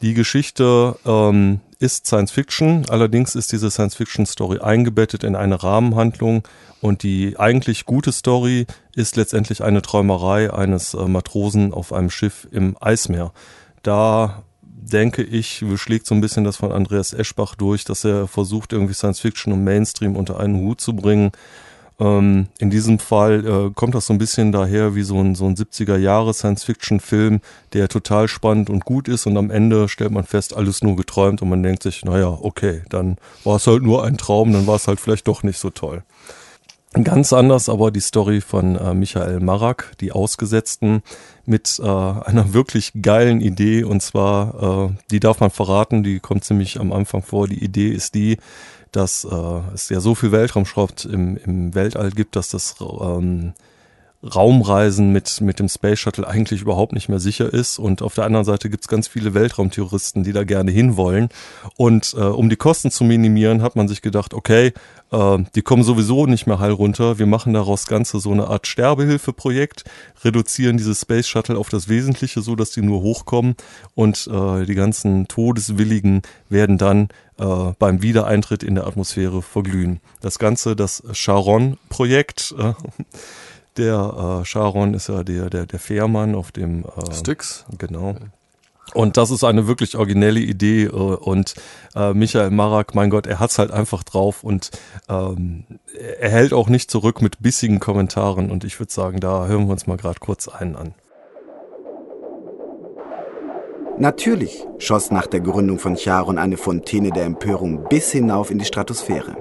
Die 0.00 0.14
Geschichte 0.14 0.94
ähm, 1.04 1.60
ist 1.80 2.06
Science 2.06 2.30
Fiction, 2.30 2.86
allerdings 2.88 3.34
ist 3.34 3.50
diese 3.50 3.70
Science 3.70 3.96
Fiction 3.96 4.26
Story 4.26 4.60
eingebettet 4.60 5.24
in 5.24 5.34
eine 5.34 5.60
Rahmenhandlung 5.60 6.44
und 6.80 7.02
die 7.02 7.36
eigentlich 7.36 7.84
gute 7.84 8.12
Story 8.12 8.66
ist 8.94 9.16
letztendlich 9.16 9.64
eine 9.64 9.82
Träumerei 9.82 10.52
eines 10.52 10.94
äh, 10.94 11.04
Matrosen 11.08 11.72
auf 11.72 11.92
einem 11.92 12.10
Schiff 12.10 12.46
im 12.52 12.76
Eismeer. 12.80 13.32
Da 13.82 14.44
denke 14.80 15.22
ich, 15.22 15.64
schlägt 15.76 16.06
so 16.06 16.14
ein 16.14 16.20
bisschen 16.20 16.44
das 16.44 16.56
von 16.56 16.72
Andreas 16.72 17.12
Eschbach 17.12 17.54
durch, 17.54 17.84
dass 17.84 18.04
er 18.04 18.26
versucht, 18.28 18.72
irgendwie 18.72 18.94
Science 18.94 19.20
Fiction 19.20 19.52
und 19.52 19.64
Mainstream 19.64 20.16
unter 20.16 20.38
einen 20.40 20.56
Hut 20.56 20.80
zu 20.80 20.94
bringen. 20.94 21.32
Ähm, 22.00 22.46
in 22.58 22.70
diesem 22.70 22.98
Fall 22.98 23.44
äh, 23.44 23.70
kommt 23.74 23.94
das 23.94 24.06
so 24.06 24.12
ein 24.12 24.18
bisschen 24.18 24.52
daher 24.52 24.94
wie 24.94 25.02
so 25.02 25.20
ein, 25.20 25.34
so 25.34 25.46
ein 25.46 25.56
70er 25.56 25.96
Jahre 25.96 26.32
Science-Fiction-Film, 26.32 27.40
der 27.72 27.88
total 27.88 28.28
spannend 28.28 28.70
und 28.70 28.84
gut 28.84 29.08
ist 29.08 29.26
und 29.26 29.36
am 29.36 29.50
Ende 29.50 29.88
stellt 29.88 30.12
man 30.12 30.24
fest, 30.24 30.56
alles 30.56 30.82
nur 30.82 30.94
geträumt 30.94 31.42
und 31.42 31.48
man 31.48 31.62
denkt 31.62 31.82
sich, 31.82 32.04
naja, 32.04 32.38
okay, 32.40 32.82
dann 32.88 33.16
war 33.42 33.56
es 33.56 33.66
halt 33.66 33.82
nur 33.82 34.04
ein 34.04 34.16
Traum, 34.16 34.52
dann 34.52 34.66
war 34.66 34.76
es 34.76 34.86
halt 34.86 35.00
vielleicht 35.00 35.26
doch 35.26 35.42
nicht 35.42 35.58
so 35.58 35.70
toll. 35.70 36.04
Ganz 37.04 37.32
anders 37.32 37.68
aber 37.68 37.90
die 37.90 38.00
Story 38.00 38.40
von 38.40 38.76
äh, 38.76 38.94
Michael 38.94 39.40
Marak, 39.40 39.92
die 40.00 40.10
Ausgesetzten, 40.10 41.02
mit 41.44 41.78
äh, 41.82 41.86
einer 41.86 42.52
wirklich 42.54 42.92
geilen 43.00 43.40
Idee 43.40 43.84
und 43.84 44.02
zwar, 44.02 44.90
äh, 44.90 44.96
die 45.10 45.20
darf 45.20 45.40
man 45.40 45.50
verraten, 45.50 46.02
die 46.02 46.18
kommt 46.18 46.44
ziemlich 46.44 46.80
am 46.80 46.92
Anfang 46.92 47.22
vor. 47.22 47.46
Die 47.46 47.62
Idee 47.62 47.88
ist 47.88 48.14
die, 48.14 48.38
dass 48.90 49.24
äh, 49.24 49.60
es 49.74 49.88
ja 49.90 50.00
so 50.00 50.14
viel 50.14 50.32
Weltraumschrott 50.32 51.04
im, 51.04 51.36
im 51.36 51.74
Weltall 51.74 52.10
gibt, 52.10 52.36
dass 52.36 52.48
das 52.48 52.74
ähm, 52.80 53.52
Raumreisen 54.22 55.12
mit, 55.12 55.40
mit 55.40 55.60
dem 55.60 55.68
Space 55.68 56.00
Shuttle 56.00 56.26
eigentlich 56.26 56.60
überhaupt 56.60 56.92
nicht 56.92 57.08
mehr 57.08 57.20
sicher 57.20 57.52
ist. 57.52 57.78
Und 57.78 58.02
auf 58.02 58.14
der 58.14 58.24
anderen 58.24 58.44
Seite 58.44 58.68
gibt 58.68 58.82
es 58.82 58.88
ganz 58.88 59.06
viele 59.06 59.32
Weltraumtouristen, 59.32 60.24
die 60.24 60.32
da 60.32 60.42
gerne 60.42 60.72
hinwollen. 60.72 61.28
Und 61.76 62.14
äh, 62.14 62.22
um 62.22 62.48
die 62.48 62.56
Kosten 62.56 62.90
zu 62.90 63.04
minimieren, 63.04 63.62
hat 63.62 63.76
man 63.76 63.86
sich 63.86 64.02
gedacht, 64.02 64.34
okay, 64.34 64.72
äh, 65.12 65.38
die 65.54 65.62
kommen 65.62 65.84
sowieso 65.84 66.26
nicht 66.26 66.48
mehr 66.48 66.58
heil 66.58 66.72
runter. 66.72 67.20
Wir 67.20 67.26
machen 67.26 67.52
daraus 67.52 67.86
Ganze 67.86 68.18
so 68.18 68.32
eine 68.32 68.48
Art 68.48 68.66
Sterbehilfeprojekt, 68.66 69.84
reduzieren 70.24 70.78
dieses 70.78 71.02
Space 71.02 71.28
Shuttle 71.28 71.56
auf 71.56 71.68
das 71.68 71.88
Wesentliche, 71.88 72.42
so 72.42 72.56
dass 72.56 72.72
die 72.72 72.82
nur 72.82 73.02
hochkommen. 73.02 73.54
Und 73.94 74.28
äh, 74.32 74.66
die 74.66 74.74
ganzen 74.74 75.28
Todeswilligen 75.28 76.22
werden 76.48 76.76
dann 76.76 77.08
äh, 77.38 77.72
beim 77.78 78.02
Wiedereintritt 78.02 78.64
in 78.64 78.74
der 78.74 78.88
Atmosphäre 78.88 79.42
verglühen. 79.42 80.00
Das 80.20 80.40
Ganze, 80.40 80.74
das 80.74 81.04
Charon-Projekt. 81.12 82.56
Äh, 82.58 82.72
der 83.78 84.40
äh, 84.40 84.44
Sharon 84.44 84.94
ist 84.94 85.08
ja 85.08 85.24
der, 85.24 85.50
der, 85.50 85.66
der 85.66 85.78
Fährmann 85.78 86.34
auf 86.34 86.52
dem 86.52 86.84
äh, 86.84 87.12
Styx. 87.12 87.64
Genau. 87.78 88.16
Und 88.94 89.16
das 89.16 89.30
ist 89.30 89.44
eine 89.44 89.66
wirklich 89.66 89.96
originelle 89.96 90.40
Idee 90.40 90.84
äh, 90.84 90.90
und 90.90 91.54
äh, 91.94 92.14
Michael 92.14 92.50
Marak, 92.50 92.94
mein 92.94 93.10
Gott, 93.10 93.26
er 93.26 93.38
hat's 93.38 93.58
halt 93.58 93.70
einfach 93.70 94.02
drauf 94.02 94.42
und 94.42 94.70
ähm, 95.08 95.64
er 96.20 96.30
hält 96.30 96.52
auch 96.52 96.68
nicht 96.68 96.90
zurück 96.90 97.20
mit 97.20 97.40
bissigen 97.40 97.80
Kommentaren 97.80 98.50
und 98.50 98.64
ich 98.64 98.78
würde 98.80 98.92
sagen, 98.92 99.20
da 99.20 99.46
hören 99.46 99.66
wir 99.66 99.72
uns 99.72 99.86
mal 99.86 99.96
gerade 99.96 100.20
kurz 100.20 100.48
einen 100.48 100.76
an. 100.76 100.94
Natürlich 103.98 104.64
schoss 104.78 105.10
nach 105.10 105.26
der 105.26 105.40
Gründung 105.40 105.80
von 105.80 105.96
Charon 105.96 106.38
eine 106.38 106.56
Fontäne 106.56 107.10
der 107.10 107.24
Empörung 107.24 107.88
bis 107.88 108.12
hinauf 108.12 108.50
in 108.50 108.58
die 108.58 108.64
Stratosphäre. 108.64 109.36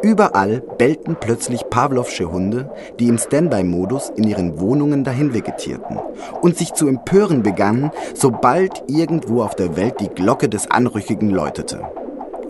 Überall 0.00 0.62
bellten 0.78 1.16
plötzlich 1.18 1.68
Pavlovsche 1.70 2.30
Hunde, 2.30 2.70
die 3.00 3.08
im 3.08 3.18
Standby-Modus 3.18 4.12
in 4.14 4.24
ihren 4.24 4.60
Wohnungen 4.60 5.02
dahin 5.02 5.34
vegetierten 5.34 5.98
und 6.40 6.56
sich 6.56 6.72
zu 6.74 6.86
empören 6.86 7.42
begannen, 7.42 7.90
sobald 8.14 8.84
irgendwo 8.86 9.42
auf 9.42 9.56
der 9.56 9.76
Welt 9.76 9.94
die 10.00 10.08
Glocke 10.08 10.48
des 10.48 10.70
Anrüchigen 10.70 11.30
läutete. 11.30 11.80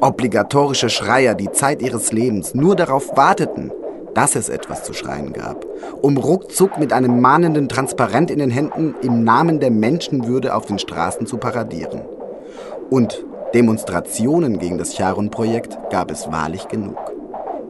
Obligatorische 0.00 0.90
Schreier, 0.90 1.34
die 1.34 1.50
Zeit 1.50 1.80
ihres 1.80 2.12
Lebens 2.12 2.54
nur 2.54 2.76
darauf 2.76 3.16
warteten, 3.16 3.72
dass 4.14 4.36
es 4.36 4.48
etwas 4.48 4.84
zu 4.84 4.92
schreien 4.92 5.32
gab, 5.32 5.64
um 6.02 6.18
ruckzuck 6.18 6.78
mit 6.78 6.92
einem 6.92 7.20
mahnenden 7.20 7.68
Transparent 7.68 8.30
in 8.30 8.40
den 8.40 8.50
Händen 8.50 8.94
im 9.02 9.24
Namen 9.24 9.58
der 9.58 9.70
Menschenwürde 9.70 10.54
auf 10.54 10.66
den 10.66 10.78
Straßen 10.78 11.26
zu 11.26 11.38
paradieren. 11.38 12.02
Und 12.90 13.24
Demonstrationen 13.54 14.58
gegen 14.58 14.76
das 14.76 14.94
Charon-Projekt 14.94 15.78
gab 15.90 16.10
es 16.10 16.30
wahrlich 16.30 16.68
genug. 16.68 16.98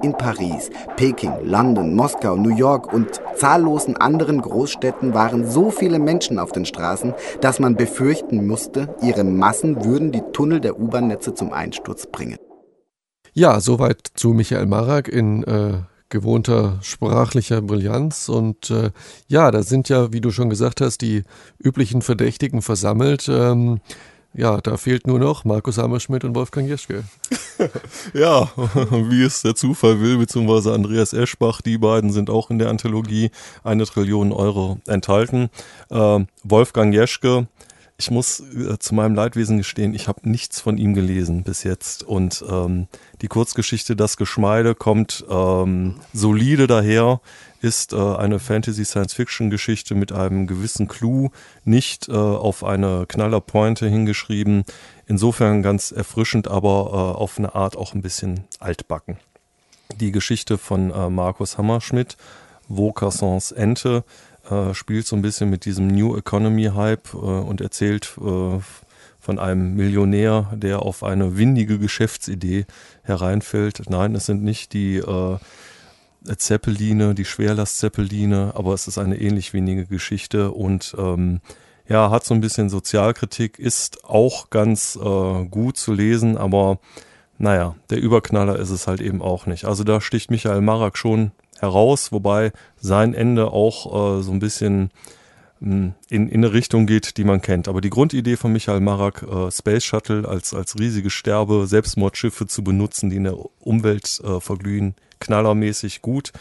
In 0.02 0.12
Paris, 0.12 0.70
Peking, 0.96 1.32
London, 1.44 1.94
Moskau, 1.94 2.36
New 2.36 2.54
York 2.54 2.92
und 2.92 3.20
zahllosen 3.36 3.96
anderen 3.96 4.40
Großstädten 4.40 5.12
waren 5.12 5.50
so 5.50 5.70
viele 5.70 5.98
Menschen 5.98 6.38
auf 6.38 6.52
den 6.52 6.64
Straßen, 6.64 7.14
dass 7.40 7.58
man 7.58 7.74
befürchten 7.74 8.46
musste, 8.46 8.94
ihre 9.02 9.24
Massen 9.24 9.84
würden 9.84 10.12
die 10.12 10.22
Tunnel 10.32 10.60
der 10.60 10.78
U-Bahn-Netze 10.78 11.34
zum 11.34 11.52
Einsturz 11.52 12.06
bringen. 12.06 12.38
Ja, 13.32 13.60
soweit 13.60 13.98
zu 14.14 14.30
Michael 14.30 14.66
Marak 14.66 15.08
in 15.08 15.42
äh, 15.44 15.80
gewohnter 16.08 16.78
sprachlicher 16.82 17.62
Brillanz. 17.62 18.28
Und 18.28 18.70
äh, 18.70 18.90
ja, 19.26 19.50
da 19.50 19.62
sind 19.62 19.88
ja, 19.88 20.12
wie 20.12 20.20
du 20.20 20.30
schon 20.30 20.50
gesagt 20.50 20.80
hast, 20.80 21.02
die 21.02 21.24
üblichen 21.58 22.02
Verdächtigen 22.02 22.62
versammelt. 22.62 23.28
Ähm, 23.28 23.80
ja, 24.34 24.60
da 24.60 24.76
fehlt 24.76 25.06
nur 25.06 25.18
noch 25.18 25.44
Markus 25.44 25.78
Hammerschmidt 25.78 26.24
und 26.24 26.34
Wolfgang 26.34 26.68
Jeschke. 26.68 27.04
ja, 28.14 28.48
wie 28.56 29.22
es 29.22 29.42
der 29.42 29.54
Zufall 29.54 30.00
will, 30.00 30.18
beziehungsweise 30.18 30.72
Andreas 30.72 31.12
Eschbach, 31.12 31.60
die 31.60 31.78
beiden 31.78 32.12
sind 32.12 32.30
auch 32.30 32.50
in 32.50 32.58
der 32.58 32.68
Anthologie 32.68 33.30
eine 33.64 33.84
Trillion 33.84 34.32
Euro 34.32 34.78
enthalten. 34.86 35.50
Äh, 35.90 36.20
Wolfgang 36.44 36.94
Jeschke, 36.94 37.48
ich 38.00 38.12
muss 38.12 38.40
äh, 38.40 38.78
zu 38.78 38.94
meinem 38.94 39.16
Leidwesen 39.16 39.58
gestehen, 39.58 39.92
ich 39.92 40.06
habe 40.06 40.28
nichts 40.28 40.60
von 40.60 40.78
ihm 40.78 40.94
gelesen 40.94 41.42
bis 41.42 41.64
jetzt. 41.64 42.04
Und 42.04 42.44
ähm, 42.48 42.86
die 43.22 43.28
Kurzgeschichte 43.28 43.96
Das 43.96 44.16
Geschmeide 44.16 44.76
kommt 44.76 45.24
ähm, 45.28 45.96
solide 46.12 46.68
daher, 46.68 47.20
ist 47.60 47.92
äh, 47.92 47.96
eine 47.96 48.38
Fantasy-Science-Fiction-Geschichte 48.38 49.94
mit 49.94 50.12
einem 50.12 50.46
gewissen 50.46 50.88
Clou, 50.88 51.30
nicht 51.64 52.08
äh, 52.08 52.12
auf 52.12 52.64
eine 52.64 53.06
Knallerpointe 53.06 53.88
hingeschrieben. 53.88 54.64
Insofern 55.06 55.62
ganz 55.62 55.90
erfrischend, 55.90 56.48
aber 56.48 56.68
äh, 56.68 57.18
auf 57.18 57.38
eine 57.38 57.54
Art 57.54 57.76
auch 57.76 57.94
ein 57.94 58.02
bisschen 58.02 58.44
altbacken. 58.60 59.18
Die 59.96 60.12
Geschichte 60.12 60.58
von 60.58 60.90
äh, 60.90 61.08
Markus 61.08 61.58
Hammerschmidt, 61.58 62.16
Vaucassons 62.68 63.52
Ente, 63.52 64.04
äh, 64.50 64.74
spielt 64.74 65.06
so 65.06 65.16
ein 65.16 65.22
bisschen 65.22 65.50
mit 65.50 65.64
diesem 65.64 65.88
New 65.88 66.16
Economy 66.16 66.70
Hype 66.74 67.12
äh, 67.14 67.16
und 67.16 67.60
erzählt 67.60 68.16
äh, 68.18 68.58
von 69.20 69.38
einem 69.38 69.74
Millionär, 69.74 70.52
der 70.54 70.82
auf 70.82 71.02
eine 71.02 71.36
windige 71.36 71.78
Geschäftsidee 71.78 72.66
hereinfällt. 73.02 73.82
Nein, 73.90 74.14
es 74.14 74.26
sind 74.26 74.42
nicht 74.42 74.72
die 74.72 74.96
äh, 74.96 75.38
Zeppeline, 76.24 77.14
die 77.14 77.24
Schwerlastzeppeline, 77.24 78.52
aber 78.54 78.74
es 78.74 78.88
ist 78.88 78.98
eine 78.98 79.20
ähnlich 79.20 79.52
windige 79.52 79.86
Geschichte 79.86 80.50
und 80.50 80.94
ähm, 80.98 81.40
ja, 81.88 82.10
hat 82.10 82.24
so 82.24 82.34
ein 82.34 82.40
bisschen 82.40 82.68
Sozialkritik, 82.68 83.58
ist 83.58 84.04
auch 84.04 84.50
ganz 84.50 84.96
äh, 84.96 85.44
gut 85.46 85.78
zu 85.78 85.92
lesen, 85.92 86.36
aber 86.36 86.78
naja, 87.38 87.76
der 87.88 88.00
Überknaller 88.00 88.58
ist 88.58 88.70
es 88.70 88.86
halt 88.86 89.00
eben 89.00 89.22
auch 89.22 89.46
nicht. 89.46 89.64
Also 89.64 89.84
da 89.84 90.00
sticht 90.00 90.30
Michael 90.30 90.60
Marak 90.60 90.98
schon 90.98 91.30
heraus, 91.58 92.12
wobei 92.12 92.52
sein 92.80 93.14
Ende 93.14 93.52
auch 93.52 94.18
äh, 94.18 94.22
so 94.22 94.32
ein 94.32 94.40
bisschen 94.40 94.90
mh, 95.60 95.70
hm, 95.70 95.94
in, 96.08 96.28
in 96.28 96.44
eine 96.44 96.52
Richtung 96.52 96.86
geht, 96.86 97.16
die 97.16 97.24
man 97.24 97.40
kennt. 97.40 97.68
Aber 97.68 97.80
die 97.80 97.90
Grundidee 97.90 98.36
von 98.36 98.52
Michael 98.52 98.80
Marak, 98.80 99.22
äh, 99.22 99.50
Space 99.50 99.84
Shuttle 99.84 100.28
als, 100.28 100.52
als 100.52 100.78
riesige 100.78 101.10
Sterbe, 101.10 101.66
Selbstmordschiffe 101.66 102.46
zu 102.46 102.62
benutzen, 102.64 103.08
die 103.08 103.16
in 103.16 103.24
der 103.24 103.36
Umwelt 103.60 104.20
äh, 104.24 104.40
verglühen, 104.40 104.94
knallermäßig 105.20 106.02
gut. 106.02 106.32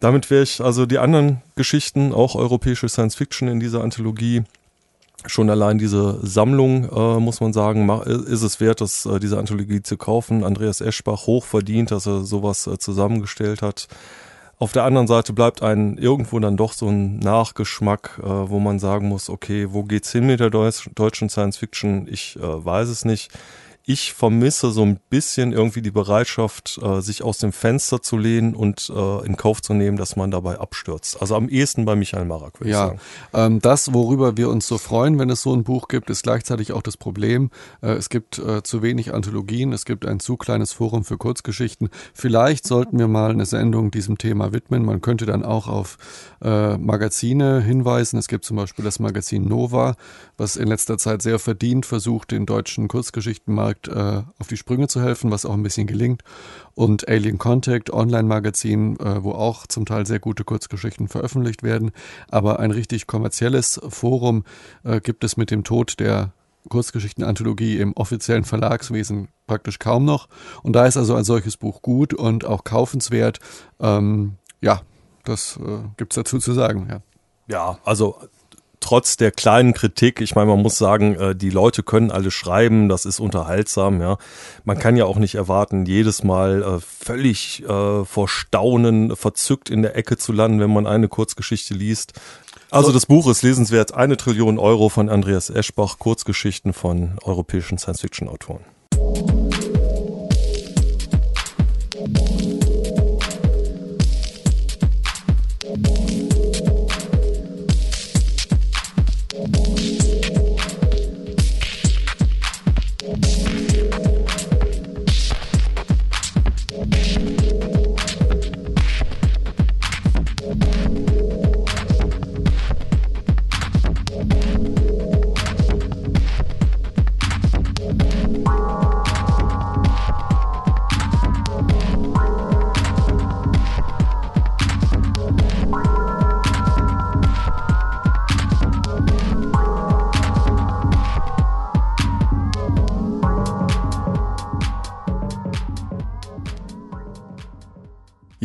Damit 0.00 0.30
wäre 0.30 0.44
ich 0.44 0.60
also 0.60 0.86
die 0.86 0.98
anderen 0.98 1.42
Geschichten, 1.56 2.12
auch 2.12 2.36
europäische 2.36 2.88
Science 2.88 3.16
Fiction 3.16 3.48
in 3.48 3.58
dieser 3.58 3.82
Anthologie, 3.82 4.44
schon 5.26 5.50
allein 5.50 5.78
diese 5.78 6.24
Sammlung, 6.24 6.88
äh, 6.90 7.20
muss 7.20 7.40
man 7.40 7.52
sagen, 7.52 7.88
ist 8.26 8.42
es 8.42 8.60
wert, 8.60 8.80
das, 8.80 9.04
äh, 9.04 9.18
diese 9.18 9.38
Anthologie 9.38 9.82
zu 9.82 9.96
kaufen. 9.96 10.44
Andreas 10.44 10.80
Eschbach 10.80 11.26
hoch 11.26 11.44
verdient, 11.44 11.90
dass 11.90 12.06
er 12.06 12.20
sowas 12.24 12.66
äh, 12.68 12.78
zusammengestellt 12.78 13.60
hat. 13.60 13.88
Auf 14.60 14.72
der 14.72 14.84
anderen 14.84 15.06
Seite 15.06 15.32
bleibt 15.32 15.62
ein 15.62 15.98
irgendwo 15.98 16.38
dann 16.38 16.56
doch 16.56 16.72
so 16.72 16.88
ein 16.88 17.18
Nachgeschmack, 17.18 18.20
äh, 18.22 18.26
wo 18.26 18.60
man 18.60 18.78
sagen 18.78 19.08
muss, 19.08 19.28
okay, 19.28 19.68
wo 19.70 19.82
geht's 19.82 20.12
hin 20.12 20.26
mit 20.26 20.40
der 20.40 20.50
Deutsch, 20.50 20.88
deutschen 20.94 21.28
Science 21.28 21.56
Fiction? 21.56 22.06
Ich 22.08 22.36
äh, 22.36 22.64
weiß 22.64 22.88
es 22.88 23.04
nicht 23.04 23.30
ich 23.88 24.12
vermisse 24.12 24.70
so 24.70 24.82
ein 24.82 25.00
bisschen 25.08 25.54
irgendwie 25.54 25.80
die 25.80 25.90
Bereitschaft, 25.90 26.78
äh, 26.82 27.00
sich 27.00 27.22
aus 27.22 27.38
dem 27.38 27.52
Fenster 27.52 28.02
zu 28.02 28.18
lehnen 28.18 28.54
und 28.54 28.92
äh, 28.94 29.24
in 29.24 29.38
Kauf 29.38 29.62
zu 29.62 29.72
nehmen, 29.72 29.96
dass 29.96 30.14
man 30.14 30.30
dabei 30.30 30.58
abstürzt. 30.58 31.22
Also 31.22 31.34
am 31.34 31.48
ehesten 31.48 31.86
bei 31.86 31.96
Michael 31.96 32.26
Marak, 32.26 32.60
würde 32.60 32.70
ja, 32.70 32.84
ich 32.84 32.88
sagen. 32.90 33.00
Ähm, 33.54 33.60
das, 33.62 33.94
worüber 33.94 34.36
wir 34.36 34.50
uns 34.50 34.68
so 34.68 34.76
freuen, 34.76 35.18
wenn 35.18 35.30
es 35.30 35.40
so 35.40 35.54
ein 35.54 35.64
Buch 35.64 35.88
gibt, 35.88 36.10
ist 36.10 36.22
gleichzeitig 36.22 36.72
auch 36.72 36.82
das 36.82 36.98
Problem. 36.98 37.48
Äh, 37.80 37.92
es 37.92 38.10
gibt 38.10 38.38
äh, 38.38 38.62
zu 38.62 38.82
wenig 38.82 39.14
Anthologien, 39.14 39.72
es 39.72 39.86
gibt 39.86 40.04
ein 40.04 40.20
zu 40.20 40.36
kleines 40.36 40.74
Forum 40.74 41.02
für 41.02 41.16
Kurzgeschichten. 41.16 41.88
Vielleicht 42.12 42.66
sollten 42.66 42.98
wir 42.98 43.08
mal 43.08 43.30
eine 43.30 43.46
Sendung 43.46 43.90
diesem 43.90 44.18
Thema 44.18 44.52
widmen. 44.52 44.84
Man 44.84 45.00
könnte 45.00 45.24
dann 45.24 45.42
auch 45.42 45.66
auf 45.66 45.96
äh, 46.42 46.76
Magazine 46.76 47.62
hinweisen. 47.62 48.18
Es 48.18 48.28
gibt 48.28 48.44
zum 48.44 48.58
Beispiel 48.58 48.84
das 48.84 48.98
Magazin 48.98 49.48
Nova, 49.48 49.94
was 50.36 50.56
in 50.56 50.68
letzter 50.68 50.98
Zeit 50.98 51.22
sehr 51.22 51.38
verdient 51.38 51.86
versucht, 51.86 52.32
den 52.32 52.44
deutschen 52.44 52.86
Kurzgeschichtenmarkt 52.86 53.77
Markt 53.78 53.88
äh, 53.88 54.22
auf 54.38 54.48
die 54.48 54.56
Sprünge 54.56 54.88
zu 54.88 55.00
helfen, 55.00 55.30
was 55.30 55.44
auch 55.44 55.54
ein 55.54 55.62
bisschen 55.62 55.86
gelingt. 55.86 56.22
Und 56.74 57.08
Alien 57.08 57.38
Contact, 57.38 57.90
Online-Magazin, 57.92 58.98
äh, 58.98 59.22
wo 59.22 59.32
auch 59.32 59.66
zum 59.66 59.86
Teil 59.86 60.06
sehr 60.06 60.18
gute 60.18 60.44
Kurzgeschichten 60.44 61.08
veröffentlicht 61.08 61.62
werden. 61.62 61.92
Aber 62.30 62.58
ein 62.58 62.70
richtig 62.70 63.06
kommerzielles 63.06 63.80
Forum 63.88 64.44
äh, 64.84 65.00
gibt 65.00 65.24
es 65.24 65.36
mit 65.36 65.50
dem 65.50 65.64
Tod 65.64 66.00
der 66.00 66.32
Kurzgeschichten-Anthologie 66.68 67.78
im 67.78 67.94
offiziellen 67.94 68.44
Verlagswesen 68.44 69.28
praktisch 69.46 69.78
kaum 69.78 70.04
noch. 70.04 70.28
Und 70.62 70.74
da 70.74 70.86
ist 70.86 70.96
also 70.96 71.14
ein 71.14 71.24
solches 71.24 71.56
Buch 71.56 71.82
gut 71.82 72.12
und 72.12 72.44
auch 72.44 72.64
kaufenswert. 72.64 73.38
Ähm, 73.80 74.34
ja, 74.60 74.82
das 75.24 75.58
äh, 75.64 75.78
gibt 75.96 76.12
es 76.12 76.16
dazu 76.16 76.38
zu 76.38 76.52
sagen, 76.52 76.88
ja. 76.90 77.00
Ja, 77.50 77.78
also 77.84 78.18
trotz 78.88 79.18
der 79.18 79.32
kleinen 79.32 79.74
Kritik, 79.74 80.22
ich 80.22 80.34
meine, 80.34 80.46
man 80.46 80.62
muss 80.62 80.78
sagen, 80.78 81.14
äh, 81.16 81.36
die 81.36 81.50
Leute 81.50 81.82
können 81.82 82.10
alle 82.10 82.30
schreiben, 82.30 82.88
das 82.88 83.04
ist 83.04 83.20
unterhaltsam, 83.20 84.00
ja. 84.00 84.16
Man 84.64 84.78
kann 84.78 84.96
ja 84.96 85.04
auch 85.04 85.18
nicht 85.18 85.34
erwarten, 85.34 85.84
jedes 85.84 86.24
Mal 86.24 86.62
äh, 86.62 86.80
völlig 86.80 87.62
äh, 87.64 88.04
vor 88.06 88.28
Staunen 88.28 89.14
verzückt 89.14 89.68
in 89.68 89.82
der 89.82 89.94
Ecke 89.94 90.16
zu 90.16 90.32
landen, 90.32 90.60
wenn 90.60 90.72
man 90.72 90.86
eine 90.86 91.06
Kurzgeschichte 91.08 91.74
liest. 91.74 92.14
Also 92.70 92.90
das 92.90 93.04
Buch 93.04 93.28
ist 93.28 93.42
lesenswert, 93.42 93.92
eine 93.92 94.16
Trillion 94.16 94.58
Euro 94.58 94.88
von 94.88 95.10
Andreas 95.10 95.50
Eschbach, 95.50 95.98
Kurzgeschichten 95.98 96.72
von 96.72 97.18
europäischen 97.22 97.76
Science-Fiction-Autoren. 97.76 98.64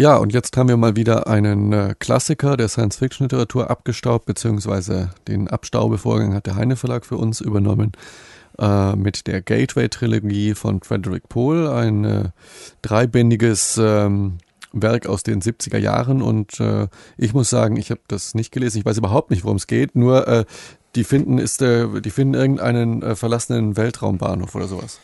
Ja, 0.04 0.18
und 0.18 0.34
jetzt 0.34 0.58
haben 0.58 0.68
wir 0.68 0.76
mal 0.76 0.98
wieder 0.98 1.28
einen 1.28 1.72
äh, 1.72 1.96
Klassiker 1.98 2.58
der 2.58 2.68
Science-Fiction-Literatur 2.68 3.70
abgestaubt, 3.70 4.26
beziehungsweise 4.26 5.12
den 5.30 5.48
Abstaubevorgang 5.48 6.34
hat 6.34 6.46
der 6.46 6.58
Heine 6.58 6.76
Verlag 6.76 7.06
für 7.06 7.16
uns 7.16 7.40
übernommen 7.40 7.94
äh, 8.60 8.98
mit 8.98 9.28
der 9.28 9.42
Gateway-Trilogie 9.42 10.56
von 10.56 10.82
Frederick 10.82 11.30
Pohl, 11.30 11.70
ein 11.70 12.04
äh, 12.04 12.24
dreibändiges 12.82 13.80
ähm, 13.82 14.40
Werk 14.74 15.08
aus 15.08 15.24
den 15.24 15.42
70er 15.42 15.78
Jahren. 15.78 16.22
Und 16.22 16.60
äh, 16.60 16.90
ich 17.16 17.34
muss 17.34 17.50
sagen, 17.50 17.78
ich 17.78 17.90
habe 17.90 18.02
das 18.10 18.36
nicht 18.36 18.52
gelesen, 18.52 18.80
ich 18.80 18.86
weiß 18.86 18.98
überhaupt 18.98 19.32
nicht, 19.32 19.46
worum 19.46 19.56
es 19.56 19.68
geht, 19.68 19.96
nur 19.96 20.28
äh, 20.28 20.44
die 20.96 21.06
finden 21.06 21.38
ist 21.38 21.62
äh, 21.62 22.02
die 22.02 22.12
finden 22.12 22.34
irgendeinen 22.34 23.16
verlassenen 23.16 23.78
Weltraumbahnhof 23.78 24.54
oder 24.54 24.68
sowas. 24.68 25.00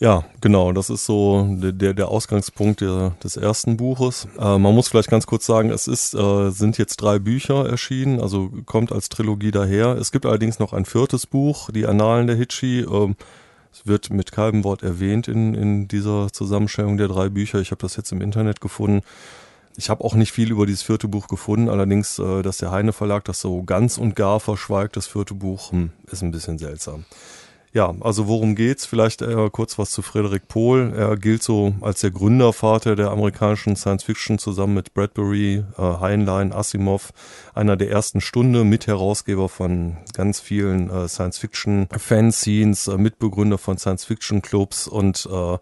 Ja, 0.00 0.24
genau. 0.40 0.72
Das 0.72 0.90
ist 0.90 1.04
so 1.06 1.44
der, 1.50 1.92
der 1.92 2.08
Ausgangspunkt 2.08 2.80
der, 2.82 3.16
des 3.22 3.36
ersten 3.36 3.76
Buches. 3.76 4.28
Äh, 4.38 4.58
man 4.58 4.74
muss 4.74 4.88
vielleicht 4.88 5.10
ganz 5.10 5.26
kurz 5.26 5.44
sagen, 5.44 5.70
es 5.70 5.88
ist, 5.88 6.14
äh, 6.14 6.50
sind 6.50 6.78
jetzt 6.78 6.98
drei 6.98 7.18
Bücher 7.18 7.68
erschienen, 7.68 8.20
also 8.20 8.50
kommt 8.64 8.92
als 8.92 9.08
Trilogie 9.08 9.50
daher. 9.50 9.96
Es 9.96 10.12
gibt 10.12 10.24
allerdings 10.24 10.60
noch 10.60 10.72
ein 10.72 10.84
viertes 10.84 11.26
Buch, 11.26 11.70
die 11.70 11.86
Annalen 11.86 12.28
der 12.28 12.36
Hitchi. 12.36 12.80
Äh, 12.80 13.14
Es 13.72 13.86
wird 13.86 14.10
mit 14.10 14.32
keinem 14.32 14.64
Wort 14.64 14.82
erwähnt 14.82 15.28
in, 15.28 15.54
in 15.54 15.88
dieser 15.88 16.32
Zusammenstellung 16.32 16.96
der 16.96 17.08
drei 17.08 17.28
Bücher. 17.28 17.60
Ich 17.60 17.70
habe 17.70 17.82
das 17.82 17.96
jetzt 17.96 18.12
im 18.12 18.22
Internet 18.22 18.60
gefunden. 18.60 19.02
Ich 19.76 19.90
habe 19.90 20.04
auch 20.04 20.14
nicht 20.14 20.32
viel 20.32 20.50
über 20.50 20.66
dieses 20.66 20.82
vierte 20.82 21.06
Buch 21.08 21.28
gefunden, 21.28 21.68
allerdings, 21.68 22.18
äh, 22.18 22.42
dass 22.42 22.58
der 22.58 22.70
Heine 22.70 22.92
Verlag 22.92 23.24
das 23.24 23.40
so 23.40 23.62
ganz 23.64 23.98
und 23.98 24.16
gar 24.16 24.40
verschweigt, 24.40 24.96
das 24.96 25.06
vierte 25.08 25.34
Buch, 25.34 25.72
hm, 25.72 25.90
ist 26.10 26.22
ein 26.22 26.30
bisschen 26.30 26.58
seltsam. 26.58 27.04
Ja, 27.72 27.94
also 28.00 28.28
worum 28.28 28.54
geht's? 28.54 28.86
Vielleicht 28.86 29.20
äh, 29.20 29.50
kurz 29.50 29.78
was 29.78 29.90
zu 29.90 30.00
Frederik 30.00 30.48
Pohl. 30.48 30.92
Er 30.96 31.16
gilt 31.16 31.42
so 31.42 31.74
als 31.82 32.00
der 32.00 32.10
Gründervater 32.10 32.96
der 32.96 33.10
amerikanischen 33.10 33.76
Science 33.76 34.04
Fiction 34.04 34.38
zusammen 34.38 34.74
mit 34.74 34.94
Bradbury, 34.94 35.64
äh, 35.76 35.82
Heinlein, 35.82 36.52
Asimov, 36.52 37.12
einer 37.54 37.76
der 37.76 37.90
ersten 37.90 38.22
Stunde, 38.22 38.64
Mitherausgeber 38.64 39.50
von 39.50 39.98
ganz 40.14 40.40
vielen 40.40 40.88
äh, 40.88 41.08
Science 41.08 41.38
Fiction 41.38 41.88
Fanzines, 41.94 42.88
äh, 42.88 42.96
Mitbegründer 42.96 43.58
von 43.58 43.76
Science 43.76 44.06
Fiction 44.06 44.40
Clubs 44.40 44.88
und 44.88 45.28
äh, 45.30 45.58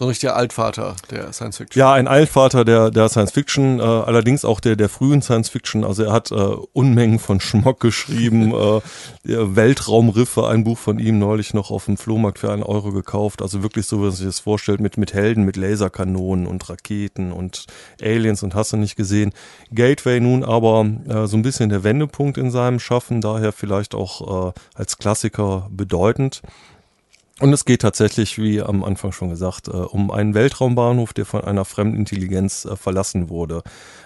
so 0.00 0.06
ein 0.06 0.08
richtiger 0.08 0.34
Altvater 0.34 0.96
der 1.10 1.30
Science 1.34 1.58
Fiction. 1.58 1.78
Ja, 1.78 1.92
ein 1.92 2.08
Altvater 2.08 2.64
der, 2.64 2.90
der 2.90 3.10
Science 3.10 3.32
Fiction, 3.32 3.80
äh, 3.80 3.82
allerdings 3.82 4.46
auch 4.46 4.58
der, 4.60 4.74
der 4.74 4.88
frühen 4.88 5.20
Science 5.20 5.50
Fiction. 5.50 5.84
Also 5.84 6.04
er 6.04 6.12
hat 6.12 6.30
äh, 6.30 6.34
Unmengen 6.72 7.18
von 7.18 7.38
Schmock 7.38 7.80
geschrieben, 7.80 8.54
äh, 8.54 8.80
Weltraumriffe, 9.24 10.48
ein 10.48 10.64
Buch 10.64 10.78
von 10.78 10.98
ihm 10.98 11.18
neulich 11.18 11.52
noch 11.52 11.70
auf 11.70 11.84
dem 11.84 11.98
Flohmarkt 11.98 12.38
für 12.38 12.50
einen 12.50 12.62
Euro 12.62 12.92
gekauft. 12.92 13.42
Also 13.42 13.62
wirklich 13.62 13.84
so, 13.84 13.98
wie 13.98 14.04
man 14.04 14.12
sich 14.12 14.24
das 14.24 14.40
vorstellt, 14.40 14.80
mit, 14.80 14.96
mit 14.96 15.12
Helden, 15.12 15.44
mit 15.44 15.58
Laserkanonen 15.58 16.46
und 16.46 16.70
Raketen 16.70 17.30
und 17.30 17.66
Aliens 18.00 18.42
und 18.42 18.54
hast 18.54 18.72
du 18.72 18.78
nicht 18.78 18.96
gesehen. 18.96 19.34
Gateway 19.70 20.18
nun 20.18 20.44
aber 20.44 20.86
äh, 21.10 21.26
so 21.26 21.36
ein 21.36 21.42
bisschen 21.42 21.68
der 21.68 21.84
Wendepunkt 21.84 22.38
in 22.38 22.50
seinem 22.50 22.80
Schaffen, 22.80 23.20
daher 23.20 23.52
vielleicht 23.52 23.94
auch 23.94 24.48
äh, 24.48 24.52
als 24.74 24.96
Klassiker 24.96 25.68
bedeutend. 25.70 26.40
Und 27.40 27.52
es 27.54 27.64
geht 27.64 27.80
tatsächlich, 27.80 28.38
wie 28.38 28.60
am 28.60 28.84
Anfang 28.84 29.12
schon 29.12 29.30
gesagt, 29.30 29.68
äh, 29.68 29.70
um 29.70 30.10
einen 30.10 30.34
Weltraumbahnhof, 30.34 31.14
der 31.14 31.24
von 31.24 31.42
einer 31.42 31.64
fremden 31.64 31.96
Intelligenz 31.96 32.66
äh, 32.66 32.76
verlassen 32.76 33.30
wurde. 33.30 33.62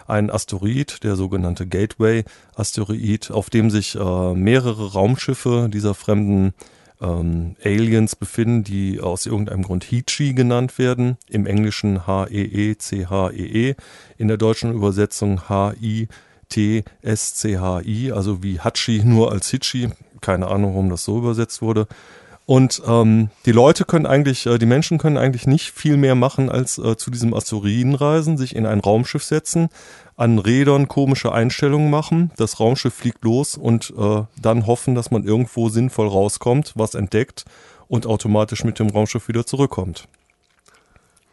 Ein 0.07 0.31
Asteroid, 0.31 1.03
der 1.03 1.17
sogenannte 1.17 1.67
Gateway-Asteroid, 1.67 3.33
auf 3.33 3.51
dem 3.51 3.71
sich 3.71 3.97
äh, 3.97 4.35
mehrere 4.35 4.93
Raumschiffe 4.93 5.69
dieser 5.69 5.95
fremden 5.95 6.55
ähm, 7.01 7.57
Aliens 7.65 8.15
befinden, 8.15 8.63
die 8.63 9.01
aus 9.01 9.27
irgendeinem 9.27 9.63
Grund 9.63 9.83
Hichi 9.83 10.33
genannt 10.35 10.79
werden. 10.79 11.17
Im 11.29 11.47
Englischen 11.47 12.07
H-E-E-C-H-E-E, 12.07 13.73
-E, 13.73 13.77
in 14.17 14.29
der 14.29 14.37
deutschen 14.37 14.73
Übersetzung 14.73 15.49
H-I-T-S-C-H-I, 15.49 16.13
also 18.13 18.45
wie 18.45 18.61
Hachi 18.61 19.03
nur 19.05 19.33
als 19.33 19.51
Hichi. 19.51 19.91
Keine 20.21 20.47
Ahnung, 20.47 20.75
warum 20.75 20.89
das 20.89 21.03
so 21.03 21.19
übersetzt 21.19 21.63
wurde. 21.63 21.89
Und 22.47 22.83
ähm, 22.87 23.31
die 23.47 23.53
Leute 23.53 23.85
können 23.85 24.05
eigentlich, 24.05 24.45
äh, 24.47 24.59
die 24.59 24.67
Menschen 24.67 24.99
können 24.99 25.17
eigentlich 25.17 25.47
nicht 25.47 25.71
viel 25.71 25.97
mehr 25.97 26.15
machen, 26.15 26.51
als 26.51 26.77
äh, 26.77 26.97
zu 26.97 27.11
diesem 27.11 27.33
Asteroiden 27.33 27.95
reisen, 27.95 28.37
sich 28.37 28.55
in 28.55 28.67
ein 28.67 28.81
Raumschiff 28.81 29.25
setzen, 29.25 29.71
an 30.17 30.39
Rädern 30.39 30.87
komische 30.87 31.33
Einstellungen 31.33 31.91
machen, 31.91 32.31
das 32.37 32.61
Raumschiff 32.61 32.95
fliegt 32.95 33.25
los 33.25 33.57
und 33.57 33.95
äh, 33.99 34.23
dann 34.41 34.67
hoffen, 34.67 34.95
dass 34.95 35.11
man 35.11 35.25
irgendwo 35.25 35.71
sinnvoll 35.71 36.07
rauskommt, 36.07 36.73
was 36.77 36.95
entdeckt 36.95 37.45
und 37.89 38.07
automatisch 38.07 38.63
mit 38.63 38.79
dem 38.79 38.91
Raumschiff 38.91 39.27
wieder 39.29 39.47
zurückkommt. 39.47 40.07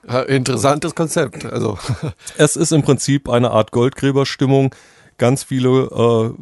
Ja, 0.07 0.21
interessantes 0.21 0.95
Konzept. 0.95 1.45
Also 1.45 1.77
es 2.37 2.55
ist 2.55 2.71
im 2.71 2.83
Prinzip 2.83 3.29
eine 3.29 3.51
Art 3.51 3.71
Goldgräberstimmung. 3.71 4.73
Ganz 5.17 5.43
viele 5.43 5.69
äh, 5.69 6.33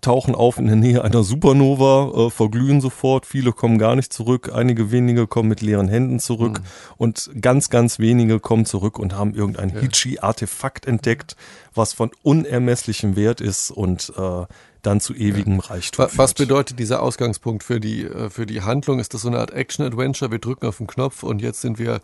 tauchen 0.00 0.34
auf 0.34 0.58
in 0.58 0.66
der 0.66 0.76
Nähe 0.76 1.02
einer 1.02 1.22
Supernova, 1.22 2.26
äh, 2.26 2.30
verglühen 2.30 2.80
sofort, 2.80 3.26
viele 3.26 3.52
kommen 3.52 3.78
gar 3.78 3.96
nicht 3.96 4.12
zurück, 4.12 4.50
einige 4.54 4.90
wenige 4.90 5.26
kommen 5.26 5.48
mit 5.48 5.60
leeren 5.60 5.88
Händen 5.88 6.20
zurück 6.20 6.60
mhm. 6.60 6.64
und 6.96 7.30
ganz, 7.40 7.70
ganz 7.70 7.98
wenige 7.98 8.40
kommen 8.40 8.64
zurück 8.64 8.98
und 8.98 9.14
haben 9.14 9.34
irgendein 9.34 9.70
ja. 9.70 9.80
Hichi-Artefakt 9.80 10.86
entdeckt, 10.86 11.36
was 11.74 11.92
von 11.92 12.10
unermesslichem 12.22 13.16
Wert 13.16 13.40
ist 13.40 13.70
und 13.70 14.12
äh, 14.16 14.46
dann 14.82 15.00
zu 15.00 15.14
ewigem 15.14 15.56
ja. 15.56 15.66
Reichtum. 15.66 16.04
Was, 16.04 16.18
was 16.18 16.34
bedeutet 16.34 16.78
dieser 16.78 17.02
Ausgangspunkt 17.02 17.64
für 17.64 17.80
die, 17.80 18.04
äh, 18.04 18.30
für 18.30 18.46
die 18.46 18.62
Handlung? 18.62 19.00
Ist 19.00 19.14
das 19.14 19.22
so 19.22 19.28
eine 19.28 19.38
Art 19.38 19.52
Action-Adventure? 19.52 20.30
Wir 20.30 20.38
drücken 20.38 20.66
auf 20.66 20.78
den 20.78 20.86
Knopf 20.86 21.22
und 21.22 21.42
jetzt 21.42 21.60
sind 21.60 21.78
wir 21.78 22.00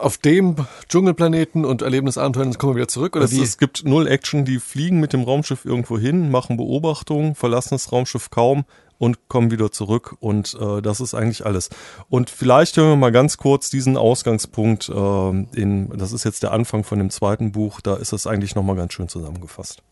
auf 0.00 0.18
dem 0.18 0.56
Dschungelplaneten 0.88 1.64
und 1.64 1.82
erleben 1.82 2.06
das 2.06 2.18
Abenteuer 2.18 2.44
und 2.44 2.54
dann 2.54 2.58
kommen 2.58 2.74
wir 2.74 2.82
wieder 2.82 2.88
zurück? 2.88 3.16
Oder 3.16 3.24
es, 3.24 3.32
es 3.32 3.58
gibt 3.58 3.84
null 3.84 4.06
Action, 4.06 4.44
die 4.44 4.60
fliegen 4.60 5.00
mit 5.00 5.12
dem 5.12 5.22
Raumschiff 5.22 5.64
irgendwo 5.64 5.98
hin, 5.98 6.30
machen 6.30 6.56
Beobachtungen, 6.56 7.34
verlassen 7.34 7.70
das 7.74 7.90
Raumschiff 7.90 8.30
kaum 8.30 8.64
und 8.98 9.28
kommen 9.28 9.50
wieder 9.50 9.72
zurück 9.72 10.16
und 10.20 10.56
äh, 10.60 10.80
das 10.80 11.00
ist 11.00 11.14
eigentlich 11.14 11.44
alles. 11.44 11.70
Und 12.08 12.30
vielleicht 12.30 12.76
hören 12.76 12.90
wir 12.90 12.96
mal 12.96 13.12
ganz 13.12 13.36
kurz 13.36 13.68
diesen 13.68 13.96
Ausgangspunkt 13.96 14.88
äh, 14.88 14.92
in, 14.92 15.90
das 15.96 16.12
ist 16.12 16.24
jetzt 16.24 16.44
der 16.44 16.52
Anfang 16.52 16.84
von 16.84 16.98
dem 16.98 17.10
zweiten 17.10 17.50
Buch, 17.50 17.80
da 17.80 17.96
ist 17.96 18.12
das 18.12 18.28
eigentlich 18.28 18.54
nochmal 18.54 18.76
ganz 18.76 18.92
schön 18.92 19.08
zusammengefasst. 19.08 19.82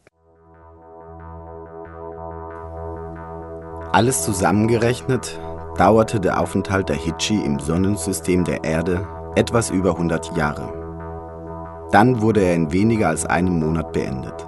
Alles 3.93 4.23
zusammengerechnet 4.23 5.39
dauerte 5.77 6.21
der 6.21 6.41
Aufenthalt 6.41 6.89
der 6.89 6.97
Hichi 6.97 7.45
im 7.45 7.59
Sonnensystem 7.59 8.45
der 8.45 8.65
Erde 8.65 9.07
etwas 9.35 9.71
über 9.71 9.91
100 9.93 10.37
Jahre. 10.37 10.73
Dann 11.91 12.23
wurde 12.23 12.41
er 12.41 12.55
in 12.55 12.73
weniger 12.73 13.09
als 13.09 13.27
einem 13.27 13.59
Monat 13.61 13.93
beendet. 13.93 14.47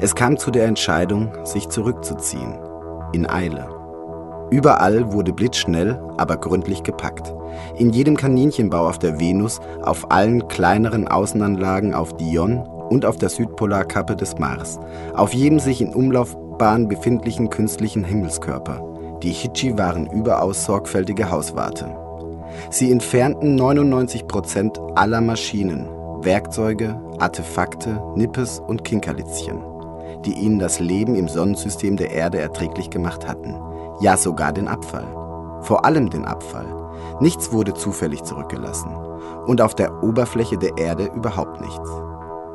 Es 0.00 0.14
kam 0.14 0.36
zu 0.36 0.50
der 0.50 0.66
Entscheidung, 0.66 1.32
sich 1.44 1.68
zurückzuziehen, 1.68 2.58
in 3.12 3.28
Eile. 3.28 3.68
Überall 4.50 5.12
wurde 5.12 5.32
blitzschnell, 5.32 6.00
aber 6.16 6.36
gründlich 6.36 6.82
gepackt. 6.82 7.34
In 7.76 7.90
jedem 7.90 8.16
Kaninchenbau 8.16 8.88
auf 8.88 8.98
der 8.98 9.18
Venus, 9.18 9.60
auf 9.82 10.10
allen 10.10 10.46
kleineren 10.48 11.08
Außenanlagen 11.08 11.94
auf 11.94 12.16
Dion 12.16 12.58
und 12.58 13.04
auf 13.04 13.16
der 13.16 13.30
Südpolarkappe 13.30 14.16
des 14.16 14.38
Mars, 14.38 14.78
auf 15.14 15.32
jedem 15.32 15.58
sich 15.58 15.80
in 15.80 15.94
Umlaufbahn 15.94 16.88
befindlichen 16.88 17.50
künstlichen 17.50 18.04
Himmelskörper. 18.04 18.82
Die 19.22 19.32
Hichi 19.32 19.78
waren 19.78 20.06
überaus 20.06 20.64
sorgfältige 20.64 21.30
Hauswarte. 21.30 22.03
Sie 22.70 22.90
entfernten 22.90 23.54
99 23.54 24.26
Prozent 24.26 24.80
aller 24.94 25.20
Maschinen, 25.20 25.88
Werkzeuge, 26.22 27.00
Artefakte, 27.18 28.02
Nippes 28.16 28.58
und 28.58 28.84
Kinkerlitzchen, 28.84 29.62
die 30.24 30.32
ihnen 30.32 30.58
das 30.58 30.80
Leben 30.80 31.14
im 31.14 31.28
Sonnensystem 31.28 31.96
der 31.96 32.10
Erde 32.10 32.40
erträglich 32.40 32.90
gemacht 32.90 33.28
hatten. 33.28 33.54
Ja, 34.00 34.16
sogar 34.16 34.52
den 34.52 34.68
Abfall. 34.68 35.06
Vor 35.62 35.84
allem 35.84 36.10
den 36.10 36.24
Abfall. 36.24 36.66
Nichts 37.20 37.52
wurde 37.52 37.74
zufällig 37.74 38.22
zurückgelassen. 38.24 38.90
Und 39.46 39.60
auf 39.60 39.74
der 39.74 40.02
Oberfläche 40.02 40.58
der 40.58 40.76
Erde 40.78 41.10
überhaupt 41.14 41.60
nichts. 41.60 41.90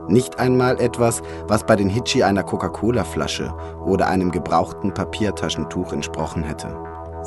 Nicht 0.08 0.40
einmal 0.40 0.80
etwas, 0.82 1.22
was 1.48 1.66
bei 1.66 1.76
den 1.76 1.88
Hitchi 1.88 2.24
einer 2.24 2.44
Coca-Cola-Flasche 2.44 3.54
oder 3.86 4.08
einem 4.08 4.32
gebrauchten 4.32 4.94
Papiertaschentuch 4.94 5.94
entsprochen 5.94 6.44
hätte. 6.44 6.76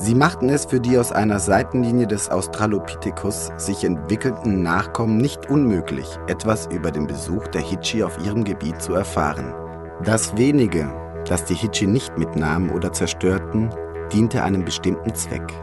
Sie 0.02 0.16
machten 0.16 0.48
es 0.48 0.64
für 0.64 0.80
die 0.80 0.98
aus 0.98 1.12
einer 1.12 1.38
Seitenlinie 1.38 2.08
des 2.08 2.28
Australopithecus 2.28 3.52
sich 3.56 3.84
entwickelnden 3.84 4.60
Nachkommen 4.60 5.18
nicht 5.18 5.48
unmöglich, 5.48 6.18
etwas 6.26 6.66
über 6.66 6.90
den 6.90 7.06
Besuch 7.06 7.46
der 7.46 7.60
Hichi 7.60 8.02
auf 8.02 8.18
ihrem 8.26 8.42
Gebiet 8.42 8.82
zu 8.82 8.94
erfahren. 8.94 9.54
Das 10.02 10.36
wenige, 10.36 10.92
das 11.28 11.44
die 11.44 11.54
Hichi 11.54 11.86
nicht 11.86 12.18
mitnahmen 12.18 12.70
oder 12.70 12.92
zerstörten, 12.92 13.70
diente 14.12 14.42
einem 14.42 14.64
bestimmten 14.64 15.14
Zweck. 15.14 15.54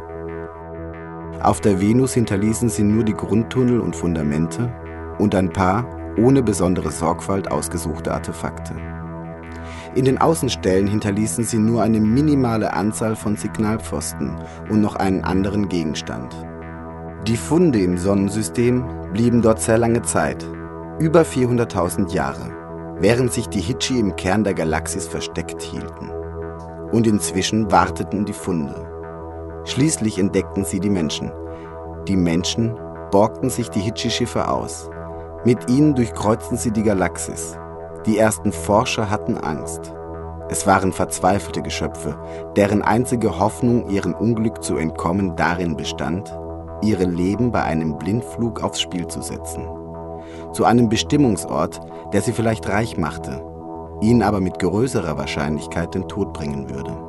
Auf 1.44 1.60
der 1.60 1.82
Venus 1.82 2.14
hinterließen 2.14 2.70
sie 2.70 2.84
nur 2.84 3.04
die 3.04 3.16
Grundtunnel 3.16 3.82
und 3.82 3.94
Fundamente 3.94 4.72
und 5.18 5.36
ein 5.36 5.52
paar 5.52 5.86
ohne 6.18 6.42
besondere 6.42 6.92
Sorgfalt 6.92 7.52
ausgesuchte 7.52 8.14
Artefakte. 8.14 8.74
In 9.96 10.06
den 10.06 10.20
Außenstellen 10.20 10.88
hinterließen 10.88 11.44
sie 11.44 11.58
nur 11.58 11.82
eine 11.82 12.00
minimale 12.00 12.74
Anzahl 12.74 13.16
von 13.16 13.36
Signalpfosten 13.36 14.36
und 14.70 14.82
noch 14.82 14.96
einen 14.96 15.24
anderen 15.24 15.68
Gegenstand. 15.68 16.36
Die 17.28 17.38
Funde 17.38 17.80
im 17.80 17.98
Sonnensystem 17.98 18.86
blieben 19.14 19.42
dort 19.42 19.60
sehr 19.60 19.80
lange 19.80 20.04
Zeit, 20.04 20.46
über 21.00 21.24
400.000 21.24 22.14
Jahre, 22.14 22.52
während 23.00 23.34
sich 23.34 23.48
die 23.48 23.62
Hichi 23.62 24.00
im 24.00 24.16
Kern 24.16 24.44
der 24.44 24.54
Galaxis 24.54 25.08
versteckt 25.08 25.62
hielten. 25.62 26.12
Und 26.92 27.08
inzwischen 27.08 27.72
warteten 27.72 28.26
die 28.26 28.34
Funde. 28.34 28.86
Schließlich 29.66 30.20
entdeckten 30.20 30.66
sie 30.66 30.80
die 30.80 30.90
Menschen. 30.90 31.32
Die 32.08 32.16
Menschen 32.16 32.78
borgten 33.12 33.50
sich 33.50 33.70
die 33.70 33.82
Hichi-Schiffe 33.82 34.48
aus. 34.48 34.90
Mit 35.46 35.70
ihnen 35.70 35.96
durchkreuzten 35.96 36.58
sie 36.58 36.72
die 36.72 36.84
Galaxis 36.84 37.58
die 38.10 38.18
ersten 38.18 38.52
Forscher 38.52 39.12
hatten 39.12 39.38
Angst. 39.38 39.94
Es 40.50 40.66
waren 40.66 40.92
verzweifelte 40.92 41.62
Geschöpfe, 41.62 42.18
deren 42.56 42.82
einzige 42.82 43.38
Hoffnung, 43.38 43.88
ihrem 43.88 44.16
Unglück 44.16 44.64
zu 44.64 44.78
entkommen, 44.78 45.36
darin 45.36 45.78
bestand, 45.78 46.36
ihre 46.82 47.04
Leben 47.04 47.52
bei 47.52 47.62
einem 47.62 48.00
Blindflug 48.00 48.64
aufs 48.64 48.82
Spiel 48.82 49.06
zu 49.06 49.22
setzen. 49.22 49.64
Zu 50.54 50.66
einem 50.66 50.90
Bestimmungsort, 50.90 51.80
der 52.12 52.24
sie 52.24 52.32
vielleicht 52.32 52.68
reich 52.68 52.98
machte, 52.98 53.44
ihnen 54.02 54.24
aber 54.24 54.40
mit 54.40 54.58
größerer 54.58 55.16
Wahrscheinlichkeit 55.16 55.94
den 55.94 56.08
Tod 56.08 56.34
bringen 56.34 56.68
würde. 56.68 57.09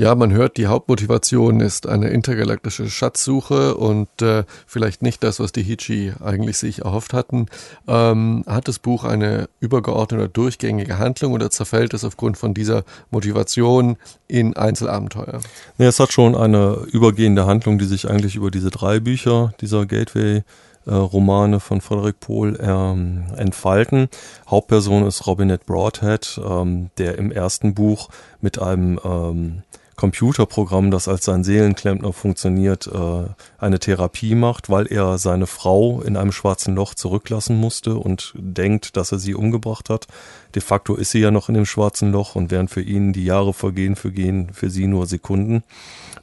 Ja, 0.00 0.14
man 0.14 0.32
hört, 0.32 0.58
die 0.58 0.68
Hauptmotivation 0.68 1.58
ist 1.58 1.88
eine 1.88 2.10
intergalaktische 2.10 2.88
Schatzsuche 2.88 3.74
und 3.74 4.22
äh, 4.22 4.44
vielleicht 4.64 5.02
nicht 5.02 5.24
das, 5.24 5.40
was 5.40 5.50
die 5.50 5.64
Hichi 5.64 6.12
eigentlich 6.24 6.56
sich 6.56 6.84
erhofft 6.84 7.12
hatten. 7.12 7.46
Ähm, 7.88 8.44
hat 8.46 8.68
das 8.68 8.78
Buch 8.78 9.02
eine 9.02 9.48
übergeordnete 9.58 10.28
durchgängige 10.28 10.98
Handlung 10.98 11.32
oder 11.32 11.50
zerfällt 11.50 11.94
es 11.94 12.04
aufgrund 12.04 12.38
von 12.38 12.54
dieser 12.54 12.84
Motivation 13.10 13.96
in 14.28 14.56
Einzelabenteuer? 14.56 15.40
Nee, 15.78 15.86
es 15.86 15.98
hat 15.98 16.12
schon 16.12 16.36
eine 16.36 16.86
übergehende 16.92 17.46
Handlung, 17.46 17.80
die 17.80 17.86
sich 17.86 18.08
eigentlich 18.08 18.36
über 18.36 18.52
diese 18.52 18.70
drei 18.70 19.00
Bücher 19.00 19.52
dieser 19.60 19.84
Gateway 19.84 20.44
Romane 20.88 21.60
von 21.60 21.80
Frederick 21.80 22.20
Pohl 22.20 22.58
ähm, 22.60 23.24
entfalten. 23.36 24.08
Hauptperson 24.48 25.06
ist 25.06 25.26
Robinette 25.26 25.64
Broadhead, 25.66 26.40
ähm, 26.42 26.90
der 26.98 27.18
im 27.18 27.30
ersten 27.30 27.74
Buch 27.74 28.08
mit 28.40 28.58
einem 28.60 28.98
ähm, 29.04 29.62
Computerprogramm, 29.98 30.92
das 30.92 31.08
als 31.08 31.24
sein 31.24 31.42
Seelenklempner 31.42 32.12
funktioniert, 32.12 32.86
äh, 32.86 33.24
eine 33.58 33.80
Therapie 33.80 34.36
macht, 34.36 34.70
weil 34.70 34.86
er 34.86 35.18
seine 35.18 35.48
Frau 35.48 36.00
in 36.02 36.16
einem 36.16 36.30
schwarzen 36.30 36.76
Loch 36.76 36.94
zurücklassen 36.94 37.56
musste 37.56 37.96
und 37.96 38.32
denkt, 38.36 38.96
dass 38.96 39.10
er 39.10 39.18
sie 39.18 39.34
umgebracht 39.34 39.90
hat. 39.90 40.06
De 40.54 40.62
facto 40.62 40.94
ist 40.94 41.10
sie 41.10 41.18
ja 41.18 41.32
noch 41.32 41.48
in 41.48 41.56
dem 41.56 41.66
schwarzen 41.66 42.12
Loch 42.12 42.36
und 42.36 42.52
während 42.52 42.70
für 42.70 42.80
ihn 42.80 43.12
die 43.12 43.24
Jahre 43.24 43.52
vergehen, 43.52 43.96
vergehen 43.96 44.50
für 44.52 44.70
sie 44.70 44.86
nur 44.86 45.06
Sekunden. 45.06 45.64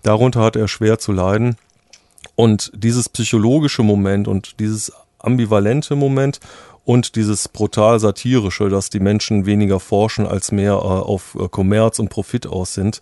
Darunter 0.03 0.39
hat 0.39 0.55
er 0.55 0.69
schwer 0.69 0.97
zu 0.97 1.11
leiden. 1.11 1.57
Und 2.36 2.71
dieses 2.73 3.09
psychologische 3.09 3.84
Moment 3.84 4.30
und 4.30 4.59
dieses 4.61 4.93
ambivalente 5.19 5.97
Moment 5.97 6.39
und 6.86 7.17
dieses 7.17 7.49
brutal 7.49 7.99
satirische, 7.99 8.69
dass 8.69 8.89
die 8.89 9.01
Menschen 9.01 9.45
weniger 9.45 9.82
forschen 9.82 10.26
als 10.26 10.53
mehr 10.53 10.73
äh, 10.76 10.78
auf 10.78 11.36
äh, 11.38 11.49
Kommerz 11.49 11.99
und 11.99 12.09
Profit 12.09 12.47
aus 12.47 12.73
sind, 12.73 13.01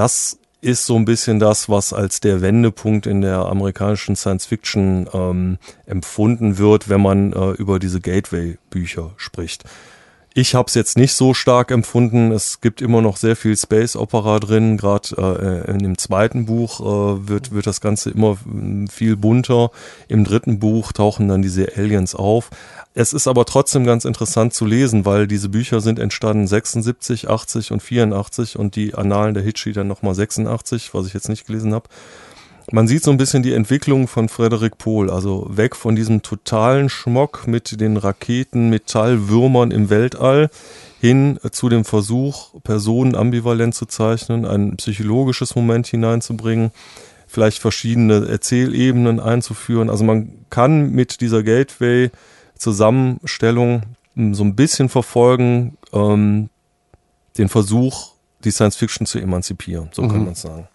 das 0.00 0.38
ist 0.62 0.86
so 0.86 0.96
ein 0.96 1.04
bisschen 1.04 1.38
das, 1.38 1.68
was 1.68 1.92
als 1.92 2.20
der 2.20 2.40
Wendepunkt 2.40 3.06
in 3.06 3.20
der 3.20 3.40
amerikanischen 3.40 4.16
Science 4.16 4.46
Fiction 4.46 5.06
ähm, 5.12 5.58
empfunden 5.84 6.56
wird, 6.56 6.88
wenn 6.88 7.02
man 7.02 7.34
äh, 7.34 7.50
über 7.50 7.78
diese 7.78 8.00
Gateway-Bücher 8.00 9.10
spricht. 9.18 9.64
Ich 10.32 10.54
habe 10.54 10.68
es 10.68 10.74
jetzt 10.74 10.96
nicht 10.96 11.12
so 11.12 11.34
stark 11.34 11.70
empfunden. 11.70 12.30
Es 12.30 12.62
gibt 12.62 12.80
immer 12.80 13.02
noch 13.02 13.18
sehr 13.18 13.36
viel 13.36 13.56
Space 13.58 13.94
Opera 13.94 14.38
drin. 14.38 14.78
Gerade 14.78 15.66
äh, 15.66 15.70
in 15.70 15.80
dem 15.80 15.98
zweiten 15.98 16.46
Buch 16.46 16.80
äh, 16.80 17.28
wird, 17.28 17.52
wird 17.52 17.66
das 17.66 17.82
Ganze 17.82 18.10
immer 18.10 18.38
mm, 18.44 18.86
viel 18.86 19.16
bunter. 19.16 19.70
Im 20.08 20.24
dritten 20.24 20.60
Buch 20.60 20.92
tauchen 20.92 21.28
dann 21.28 21.42
diese 21.42 21.76
Aliens 21.76 22.14
auf. 22.14 22.48
Es 22.92 23.12
ist 23.12 23.28
aber 23.28 23.44
trotzdem 23.44 23.84
ganz 23.84 24.04
interessant 24.04 24.52
zu 24.52 24.66
lesen, 24.66 25.04
weil 25.04 25.28
diese 25.28 25.48
Bücher 25.48 25.80
sind 25.80 26.00
entstanden 26.00 26.48
76, 26.48 27.30
80 27.30 27.70
und 27.70 27.82
84 27.82 28.58
und 28.58 28.74
die 28.74 28.94
Annalen 28.94 29.34
der 29.34 29.44
Hitchi 29.44 29.72
dann 29.72 29.86
nochmal 29.86 30.14
86, 30.14 30.92
was 30.92 31.06
ich 31.06 31.14
jetzt 31.14 31.28
nicht 31.28 31.46
gelesen 31.46 31.72
habe. 31.72 31.88
Man 32.72 32.88
sieht 32.88 33.02
so 33.02 33.10
ein 33.10 33.16
bisschen 33.16 33.42
die 33.42 33.52
Entwicklung 33.52 34.06
von 34.06 34.28
Frederik 34.28 34.78
Pohl, 34.78 35.10
also 35.10 35.46
weg 35.50 35.74
von 35.74 35.96
diesem 35.96 36.22
totalen 36.22 36.88
Schmock 36.88 37.46
mit 37.46 37.80
den 37.80 37.96
Raketen, 37.96 38.70
Metallwürmern 38.70 39.70
im 39.70 39.90
Weltall 39.90 40.50
hin 41.00 41.38
zu 41.50 41.68
dem 41.68 41.84
Versuch, 41.84 42.60
Personen 42.62 43.14
ambivalent 43.14 43.74
zu 43.74 43.86
zeichnen, 43.86 44.44
ein 44.44 44.76
psychologisches 44.76 45.56
Moment 45.56 45.86
hineinzubringen, 45.86 46.70
vielleicht 47.26 47.58
verschiedene 47.58 48.28
Erzählebenen 48.28 49.18
einzuführen. 49.18 49.90
Also 49.90 50.04
man 50.04 50.32
kann 50.50 50.90
mit 50.90 51.20
dieser 51.20 51.42
Gateway-Zusammenstellung 52.60 53.82
so 54.32 54.44
ein 54.44 54.54
bisschen 54.54 54.88
verfolgen, 54.88 55.78
ähm, 55.92 56.50
den 57.38 57.48
Versuch, 57.48 58.12
die 58.44 58.50
Science 58.50 58.76
Fiction 58.76 59.06
zu 59.06 59.18
emanzipieren, 59.18 59.88
so 59.92 60.02
mhm. 60.02 60.08
kann 60.08 60.24
man 60.24 60.32
es 60.32 60.42
sagen. 60.42 60.68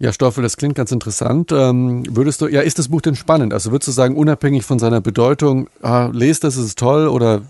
Ja, 0.00 0.12
Stoffel, 0.12 0.42
das 0.42 0.56
klingt 0.56 0.74
ganz 0.74 0.90
interessant. 0.90 1.52
Ähm, 1.52 2.02
würdest 2.10 2.40
du, 2.40 2.48
ja, 2.48 2.62
ist 2.62 2.80
das 2.80 2.88
Buch 2.88 3.00
denn 3.00 3.14
spannend? 3.14 3.54
Also 3.54 3.70
würdest 3.70 3.86
du 3.86 3.92
sagen, 3.92 4.16
unabhängig 4.16 4.64
von 4.64 4.80
seiner 4.80 5.00
Bedeutung, 5.00 5.68
ah, 5.82 6.10
lest 6.12 6.42
das, 6.42 6.56
ist 6.56 6.64
es 6.64 6.74
toll 6.74 7.06
oder? 7.06 7.42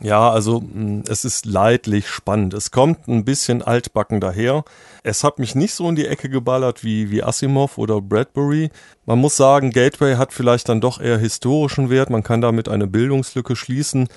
Ja, 0.00 0.30
also 0.30 0.60
mm, 0.60 1.02
es 1.08 1.24
ist 1.24 1.44
leidlich 1.44 2.08
spannend. 2.08 2.54
Es 2.54 2.70
kommt 2.70 3.08
ein 3.08 3.24
bisschen 3.24 3.62
altbacken 3.62 4.20
daher. 4.20 4.64
Es 5.02 5.24
hat 5.24 5.40
mich 5.40 5.56
nicht 5.56 5.74
so 5.74 5.88
in 5.88 5.96
die 5.96 6.06
Ecke 6.06 6.28
geballert 6.28 6.84
wie, 6.84 7.10
wie 7.10 7.24
Asimov 7.24 7.78
oder 7.78 8.00
Bradbury. 8.00 8.70
Man 9.04 9.18
muss 9.18 9.36
sagen, 9.36 9.70
Gateway 9.70 10.14
hat 10.14 10.32
vielleicht 10.32 10.68
dann 10.68 10.80
doch 10.80 11.00
eher 11.00 11.18
historischen 11.18 11.90
Wert. 11.90 12.10
Man 12.10 12.22
kann 12.22 12.40
damit 12.40 12.68
eine 12.68 12.86
Bildungslücke 12.86 13.56
schließen 13.56 14.08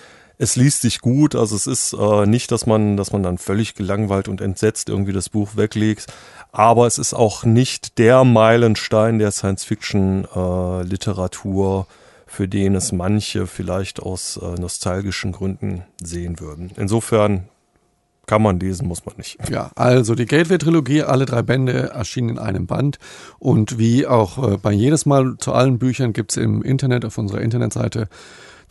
es 0.41 0.55
liest 0.55 0.81
sich 0.81 1.01
gut, 1.01 1.35
also 1.35 1.55
es 1.55 1.67
ist 1.67 1.93
äh, 1.93 2.25
nicht, 2.25 2.51
dass 2.51 2.65
man, 2.65 2.97
dass 2.97 3.11
man 3.11 3.21
dann 3.21 3.37
völlig 3.37 3.75
gelangweilt 3.75 4.27
und 4.27 4.41
entsetzt 4.41 4.89
irgendwie 4.89 5.13
das 5.13 5.29
Buch 5.29 5.55
weglegt, 5.55 6.07
aber 6.51 6.87
es 6.87 6.97
ist 6.97 7.13
auch 7.13 7.43
nicht 7.43 7.99
der 7.99 8.23
Meilenstein 8.23 9.19
der 9.19 9.29
Science-Fiction-Literatur, 9.29 11.85
äh, 11.87 11.93
für 12.25 12.47
den 12.47 12.73
es 12.73 12.91
manche 12.91 13.45
vielleicht 13.45 14.01
aus 14.01 14.39
äh, 14.41 14.59
nostalgischen 14.59 15.31
Gründen 15.31 15.83
sehen 16.01 16.39
würden. 16.39 16.71
Insofern 16.75 17.43
kann 18.25 18.41
man 18.41 18.59
lesen, 18.59 18.87
muss 18.87 19.05
man 19.05 19.17
nicht. 19.17 19.37
Ja, 19.47 19.69
also 19.75 20.15
die 20.15 20.25
Gateway-Trilogie, 20.25 21.03
alle 21.03 21.27
drei 21.27 21.43
Bände 21.43 21.91
erschienen 21.91 22.29
in 22.29 22.39
einem 22.39 22.65
Band. 22.65 22.97
Und 23.37 23.77
wie 23.77 24.07
auch 24.07 24.53
äh, 24.53 24.57
bei 24.57 24.71
jedes 24.71 25.05
Mal 25.05 25.35
zu 25.37 25.53
allen 25.53 25.77
Büchern 25.77 26.13
gibt 26.13 26.31
es 26.31 26.37
im 26.37 26.63
Internet 26.63 27.05
auf 27.05 27.19
unserer 27.19 27.41
Internetseite 27.41 28.09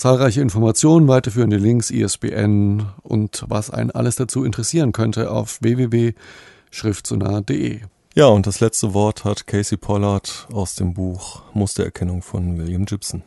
zahlreiche 0.01 0.41
Informationen, 0.41 1.07
weiterführende 1.09 1.59
Links, 1.59 1.91
ISBN 1.91 2.87
und 3.03 3.45
was 3.49 3.69
einen 3.69 3.91
alles 3.91 4.17
dazu 4.17 4.45
interessieren 4.45 4.93
könnte 4.93 5.31
auf 5.31 5.61
www.schriftsonar.de. 5.61 7.81
Ja, 8.15 8.27
und 8.27 8.47
das 8.47 8.61
letzte 8.61 8.95
Wort 8.95 9.25
hat 9.25 9.47
Casey 9.47 9.77
Pollard 9.77 10.49
aus 10.53 10.75
dem 10.75 10.95
Buch 10.95 11.43
Mustererkennung 11.53 12.23
von 12.23 12.57
William 12.57 12.87
Gibson. 12.87 13.23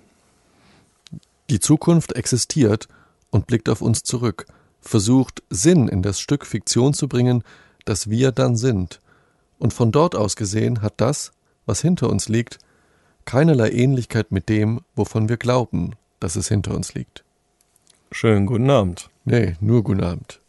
Die 1.52 1.60
Zukunft 1.60 2.14
existiert 2.14 2.88
und 3.30 3.46
blickt 3.46 3.70
auf 3.70 3.84
uns 3.84 4.02
zurück, 4.02 4.48
versucht 4.82 5.44
Sinn 5.52 5.88
in 5.88 6.02
das 6.02 6.20
Stück 6.20 6.44
Fiktion 6.44 6.96
zu 6.96 7.08
bringen, 7.08 7.44
das 7.86 8.10
wir 8.10 8.32
dann 8.32 8.56
sind. 8.56 9.00
Und 9.60 9.74
von 9.74 9.92
dort 9.92 10.16
aus 10.16 10.36
gesehen 10.36 10.82
hat 10.82 10.96
das, 10.98 11.34
was 11.68 11.82
hinter 11.82 12.10
uns 12.10 12.30
liegt, 12.30 12.58
keinerlei 13.26 13.70
Ähnlichkeit 13.70 14.32
mit 14.32 14.50
dem, 14.50 14.82
wovon 14.96 15.30
wir 15.30 15.38
glauben, 15.38 15.94
dass 16.24 16.38
es 16.38 16.48
hinter 16.48 16.74
uns 16.74 16.94
liegt. 16.94 17.26
Schönen 18.12 18.46
guten 18.46 18.70
Abend. 18.70 19.10
Nee, 19.26 19.56
nur 19.60 19.84
guten 19.84 20.04
Abend. 20.04 20.40